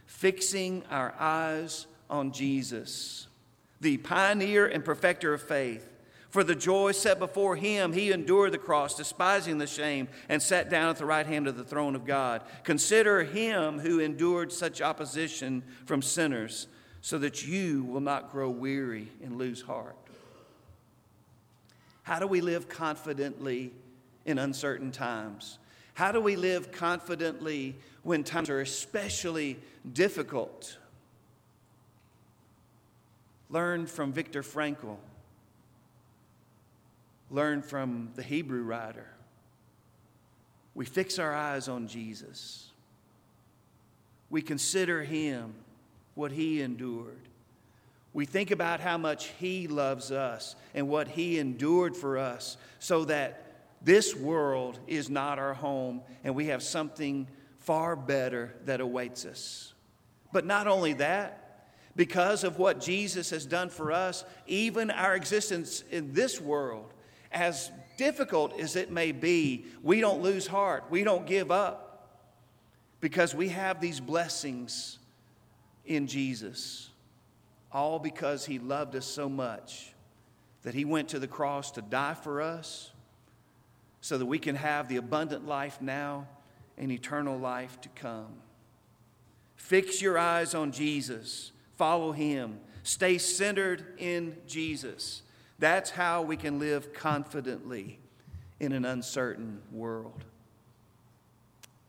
fixing 0.06 0.82
our 0.90 1.14
eyes 1.16 1.86
on 2.10 2.32
Jesus, 2.32 3.28
the 3.80 3.98
pioneer 3.98 4.66
and 4.66 4.84
perfecter 4.84 5.32
of 5.32 5.40
faith 5.40 5.86
for 6.30 6.42
the 6.42 6.56
joy 6.56 6.90
set 6.90 7.20
before 7.20 7.54
him, 7.54 7.92
he 7.92 8.10
endured 8.10 8.50
the 8.50 8.58
cross, 8.58 8.96
despising 8.96 9.58
the 9.58 9.66
shame, 9.68 10.08
and 10.28 10.42
sat 10.42 10.68
down 10.68 10.88
at 10.88 10.96
the 10.96 11.06
right 11.06 11.26
hand 11.26 11.46
of 11.46 11.56
the 11.56 11.64
throne 11.64 11.94
of 11.94 12.04
God. 12.04 12.42
Consider 12.64 13.22
him 13.22 13.78
who 13.78 14.00
endured 14.00 14.52
such 14.52 14.80
opposition 14.80 15.62
from 15.86 16.02
sinners, 16.02 16.66
so 17.00 17.16
that 17.18 17.46
you 17.46 17.84
will 17.84 18.00
not 18.00 18.32
grow 18.32 18.50
weary 18.50 19.10
and 19.22 19.38
lose 19.38 19.62
heart. 19.62 19.96
How 22.10 22.18
do 22.18 22.26
we 22.26 22.40
live 22.40 22.68
confidently 22.68 23.70
in 24.24 24.40
uncertain 24.40 24.90
times? 24.90 25.60
How 25.94 26.10
do 26.10 26.20
we 26.20 26.34
live 26.34 26.72
confidently 26.72 27.76
when 28.02 28.24
times 28.24 28.50
are 28.50 28.60
especially 28.60 29.60
difficult? 29.92 30.76
Learn 33.48 33.86
from 33.86 34.12
Viktor 34.12 34.42
Frankl 34.42 34.96
learn 37.30 37.62
from 37.62 38.10
the 38.16 38.24
Hebrew 38.24 38.64
writer. 38.64 39.06
We 40.74 40.86
fix 40.86 41.20
our 41.20 41.32
eyes 41.32 41.68
on 41.68 41.86
Jesus. 41.86 42.70
We 44.30 44.42
consider 44.42 45.04
him, 45.04 45.54
what 46.16 46.32
he 46.32 46.60
endured. 46.60 47.29
We 48.12 48.26
think 48.26 48.50
about 48.50 48.80
how 48.80 48.98
much 48.98 49.26
he 49.38 49.68
loves 49.68 50.10
us 50.10 50.56
and 50.74 50.88
what 50.88 51.08
he 51.08 51.38
endured 51.38 51.96
for 51.96 52.18
us 52.18 52.56
so 52.78 53.04
that 53.04 53.46
this 53.82 54.14
world 54.14 54.78
is 54.86 55.08
not 55.08 55.38
our 55.38 55.54
home 55.54 56.02
and 56.24 56.34
we 56.34 56.46
have 56.46 56.62
something 56.62 57.28
far 57.60 57.94
better 57.94 58.54
that 58.64 58.80
awaits 58.80 59.24
us. 59.24 59.74
But 60.32 60.44
not 60.44 60.66
only 60.66 60.94
that, 60.94 61.36
because 61.96 62.44
of 62.44 62.58
what 62.58 62.80
Jesus 62.80 63.30
has 63.30 63.46
done 63.46 63.68
for 63.68 63.92
us, 63.92 64.24
even 64.46 64.90
our 64.90 65.14
existence 65.14 65.84
in 65.90 66.12
this 66.12 66.40
world 66.40 66.92
as 67.32 67.70
difficult 67.96 68.58
as 68.58 68.76
it 68.76 68.90
may 68.90 69.12
be, 69.12 69.66
we 69.82 70.00
don't 70.00 70.22
lose 70.22 70.46
heart. 70.46 70.84
We 70.90 71.04
don't 71.04 71.26
give 71.26 71.50
up 71.50 72.08
because 73.00 73.34
we 73.34 73.48
have 73.48 73.80
these 73.80 74.00
blessings 74.00 74.98
in 75.84 76.06
Jesus. 76.06 76.89
All 77.72 77.98
because 77.98 78.46
He 78.46 78.58
loved 78.58 78.96
us 78.96 79.06
so 79.06 79.28
much 79.28 79.94
that 80.62 80.74
He 80.74 80.84
went 80.84 81.08
to 81.10 81.18
the 81.18 81.28
cross 81.28 81.70
to 81.72 81.82
die 81.82 82.14
for 82.14 82.40
us 82.40 82.90
so 84.00 84.18
that 84.18 84.26
we 84.26 84.38
can 84.38 84.56
have 84.56 84.88
the 84.88 84.96
abundant 84.96 85.46
life 85.46 85.80
now 85.80 86.26
and 86.78 86.90
eternal 86.90 87.38
life 87.38 87.80
to 87.82 87.88
come. 87.90 88.32
Fix 89.56 90.00
your 90.00 90.18
eyes 90.18 90.54
on 90.54 90.72
Jesus, 90.72 91.52
follow 91.76 92.12
Him, 92.12 92.60
stay 92.82 93.18
centered 93.18 93.94
in 93.98 94.36
Jesus. 94.46 95.22
That's 95.58 95.90
how 95.90 96.22
we 96.22 96.36
can 96.36 96.58
live 96.58 96.94
confidently 96.94 97.98
in 98.58 98.72
an 98.72 98.84
uncertain 98.86 99.60
world. 99.70 100.24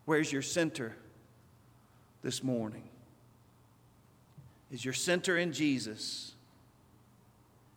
Where's 0.06 0.32
your 0.32 0.42
center 0.42 0.96
this 2.22 2.44
morning? 2.44 2.91
Is 4.72 4.84
your 4.84 4.94
center 4.94 5.38
in 5.38 5.52
Jesus? 5.52 6.34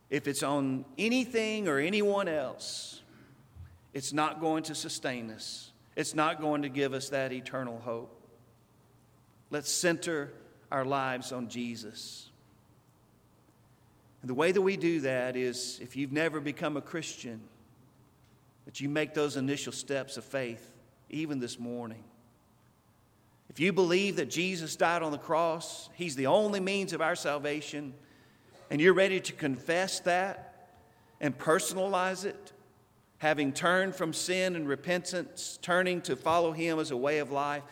If 0.09 0.27
it's 0.27 0.43
on 0.43 0.85
anything 0.97 1.67
or 1.67 1.79
anyone 1.79 2.27
else, 2.27 3.01
it's 3.93 4.13
not 4.13 4.39
going 4.39 4.63
to 4.63 4.75
sustain 4.75 5.29
us. 5.31 5.71
It's 5.95 6.15
not 6.15 6.41
going 6.41 6.61
to 6.61 6.69
give 6.69 6.93
us 6.93 7.09
that 7.09 7.31
eternal 7.31 7.79
hope. 7.79 8.11
Let's 9.51 9.71
center 9.71 10.31
our 10.71 10.85
lives 10.85 11.31
on 11.31 11.49
Jesus. 11.49 12.29
And 14.21 14.29
the 14.29 14.33
way 14.33 14.51
that 14.51 14.61
we 14.61 14.75
do 14.77 15.01
that 15.01 15.35
is 15.35 15.79
if 15.81 15.95
you've 15.95 16.11
never 16.11 16.39
become 16.39 16.77
a 16.77 16.81
Christian, 16.81 17.41
that 18.65 18.81
you 18.81 18.89
make 18.89 19.13
those 19.13 19.37
initial 19.37 19.71
steps 19.71 20.17
of 20.17 20.23
faith, 20.23 20.71
even 21.09 21.39
this 21.39 21.59
morning. 21.59 22.03
If 23.55 23.61
you 23.61 23.71
believe 23.71 24.17
that 24.17 24.29
Jesus 24.29 24.75
died 24.75 25.01
on 25.01 25.13
the 25.13 25.17
cross, 25.17 25.87
He's 25.93 26.17
the 26.17 26.27
only 26.27 26.59
means 26.59 26.91
of 26.91 26.99
our 26.99 27.15
salvation, 27.15 27.93
and 28.69 28.81
you're 28.81 28.93
ready 28.93 29.21
to 29.21 29.31
confess 29.31 30.01
that 30.01 30.71
and 31.21 31.37
personalize 31.37 32.25
it, 32.25 32.51
having 33.19 33.53
turned 33.53 33.95
from 33.95 34.11
sin 34.11 34.57
and 34.57 34.67
repentance, 34.67 35.57
turning 35.61 36.01
to 36.01 36.17
follow 36.17 36.51
Him 36.51 36.79
as 36.79 36.91
a 36.91 36.97
way 36.97 37.19
of 37.19 37.31
life, 37.31 37.63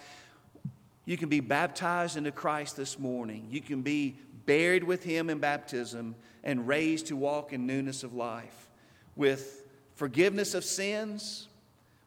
you 1.03 1.17
can 1.17 1.27
be 1.27 1.41
baptized 1.41 2.15
into 2.15 2.31
Christ 2.31 2.77
this 2.77 2.97
morning. 2.97 3.47
You 3.49 3.59
can 3.59 3.81
be 3.81 4.15
buried 4.45 4.85
with 4.85 5.03
Him 5.03 5.29
in 5.29 5.39
baptism 5.39 6.15
and 6.45 6.65
raised 6.65 7.07
to 7.07 7.17
walk 7.17 7.51
in 7.51 7.67
newness 7.67 8.03
of 8.03 8.13
life 8.13 8.69
with 9.17 9.65
forgiveness 9.95 10.53
of 10.53 10.63
sins, 10.63 11.49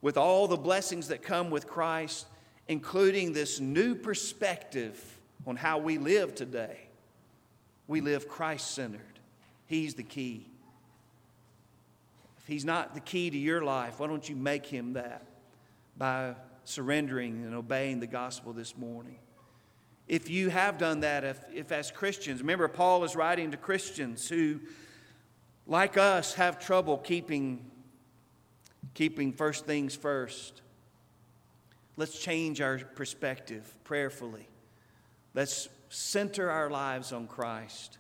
with 0.01 0.17
all 0.17 0.49
the 0.49 0.57
blessings 0.57 1.09
that 1.09 1.21
come 1.21 1.51
with 1.51 1.67
Christ, 1.67 2.27
including 2.69 3.33
this 3.33 3.61
new 3.61 3.95
perspective 3.95 5.03
on 5.47 5.57
how 5.57 5.79
we 5.79 5.99
live 5.99 6.35
today. 6.35 6.79
We 7.87 8.01
live 8.01 8.29
Christ 8.29 8.73
centered, 8.73 9.01
He's 9.67 9.95
the 9.95 10.03
key. 10.03 10.47
If 12.39 12.47
He's 12.47 12.65
not 12.65 12.95
the 12.95 13.01
key 13.01 13.31
to 13.31 13.39
your 13.39 13.63
life, 13.63 14.01
why 14.01 14.07
don't 14.07 14.29
you 14.29 14.37
make 14.37 14.67
Him 14.67 14.95
that 14.95 15.25
by 15.97 16.35
surrendering 16.65 17.45
and 17.45 17.55
obeying 17.55 18.01
the 18.01 18.07
gospel 18.07 18.53
this 18.53 18.77
morning? 18.77 19.19
if 20.09 20.31
you 20.31 20.51
have 20.51 20.79
done 20.79 21.01
that, 21.01 21.25
if, 21.25 21.41
if 21.53 21.73
as 21.73 21.91
Christians, 21.91 22.41
remember, 22.41 22.69
Paul 22.69 23.05
is 23.05 23.17
writing 23.17 23.51
to 23.51 23.57
Christians 23.57 24.29
who, 24.29 24.61
like 25.67 25.97
us, 25.97 26.35
have 26.35 26.59
trouble 26.61 26.99
keeping, 26.99 27.69
keeping 28.95 29.33
first 29.33 29.67
things 29.67 29.97
first. 29.97 30.63
Let's 31.97 32.19
change 32.19 32.61
our 32.61 32.79
perspective 32.79 33.75
prayerfully. 33.85 34.49
Let's 35.35 35.69
center 35.89 36.51
our 36.51 36.71
lives 36.71 37.13
on 37.13 37.27
Christ. 37.27 37.99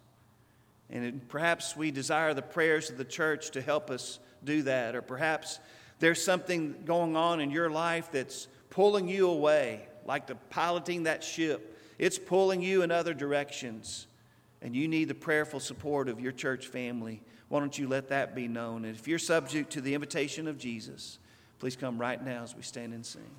And 0.90 1.26
perhaps 1.28 1.76
we 1.76 1.90
desire 1.90 2.34
the 2.34 2.42
prayers 2.42 2.90
of 2.90 2.98
the 2.98 3.04
church 3.04 3.50
to 3.52 3.62
help 3.62 3.90
us 3.90 4.18
do 4.44 4.62
that. 4.62 4.94
Or 4.94 5.02
perhaps 5.02 5.58
there's 5.98 6.22
something 6.22 6.82
going 6.84 7.16
on 7.16 7.40
in 7.40 7.50
your 7.50 7.70
life 7.70 8.10
that's 8.12 8.48
pulling 8.70 9.08
you 9.08 9.28
away, 9.28 9.88
like 10.04 10.26
the 10.26 10.34
piloting 10.34 11.04
that 11.04 11.24
ship 11.24 11.76
it's 11.98 12.18
pulling 12.18 12.60
you 12.62 12.82
in 12.82 12.90
other 12.90 13.14
directions, 13.14 14.06
and 14.60 14.74
you 14.74 14.88
need 14.88 15.08
the 15.08 15.14
prayerful 15.14 15.60
support 15.60 16.08
of 16.08 16.20
your 16.20 16.32
church 16.32 16.66
family. 16.66 17.22
Why 17.48 17.60
don't 17.60 17.78
you 17.78 17.88
let 17.88 18.08
that 18.08 18.34
be 18.34 18.48
known? 18.48 18.84
And 18.84 18.96
if 18.96 19.08
you're 19.08 19.18
subject 19.18 19.72
to 19.72 19.80
the 19.80 19.94
invitation 19.94 20.46
of 20.48 20.58
Jesus, 20.58 21.18
please 21.58 21.76
come 21.76 21.98
right 21.98 22.22
now 22.22 22.42
as 22.42 22.54
we 22.54 22.62
stand 22.62 22.92
and 22.92 23.06
sing. 23.06 23.30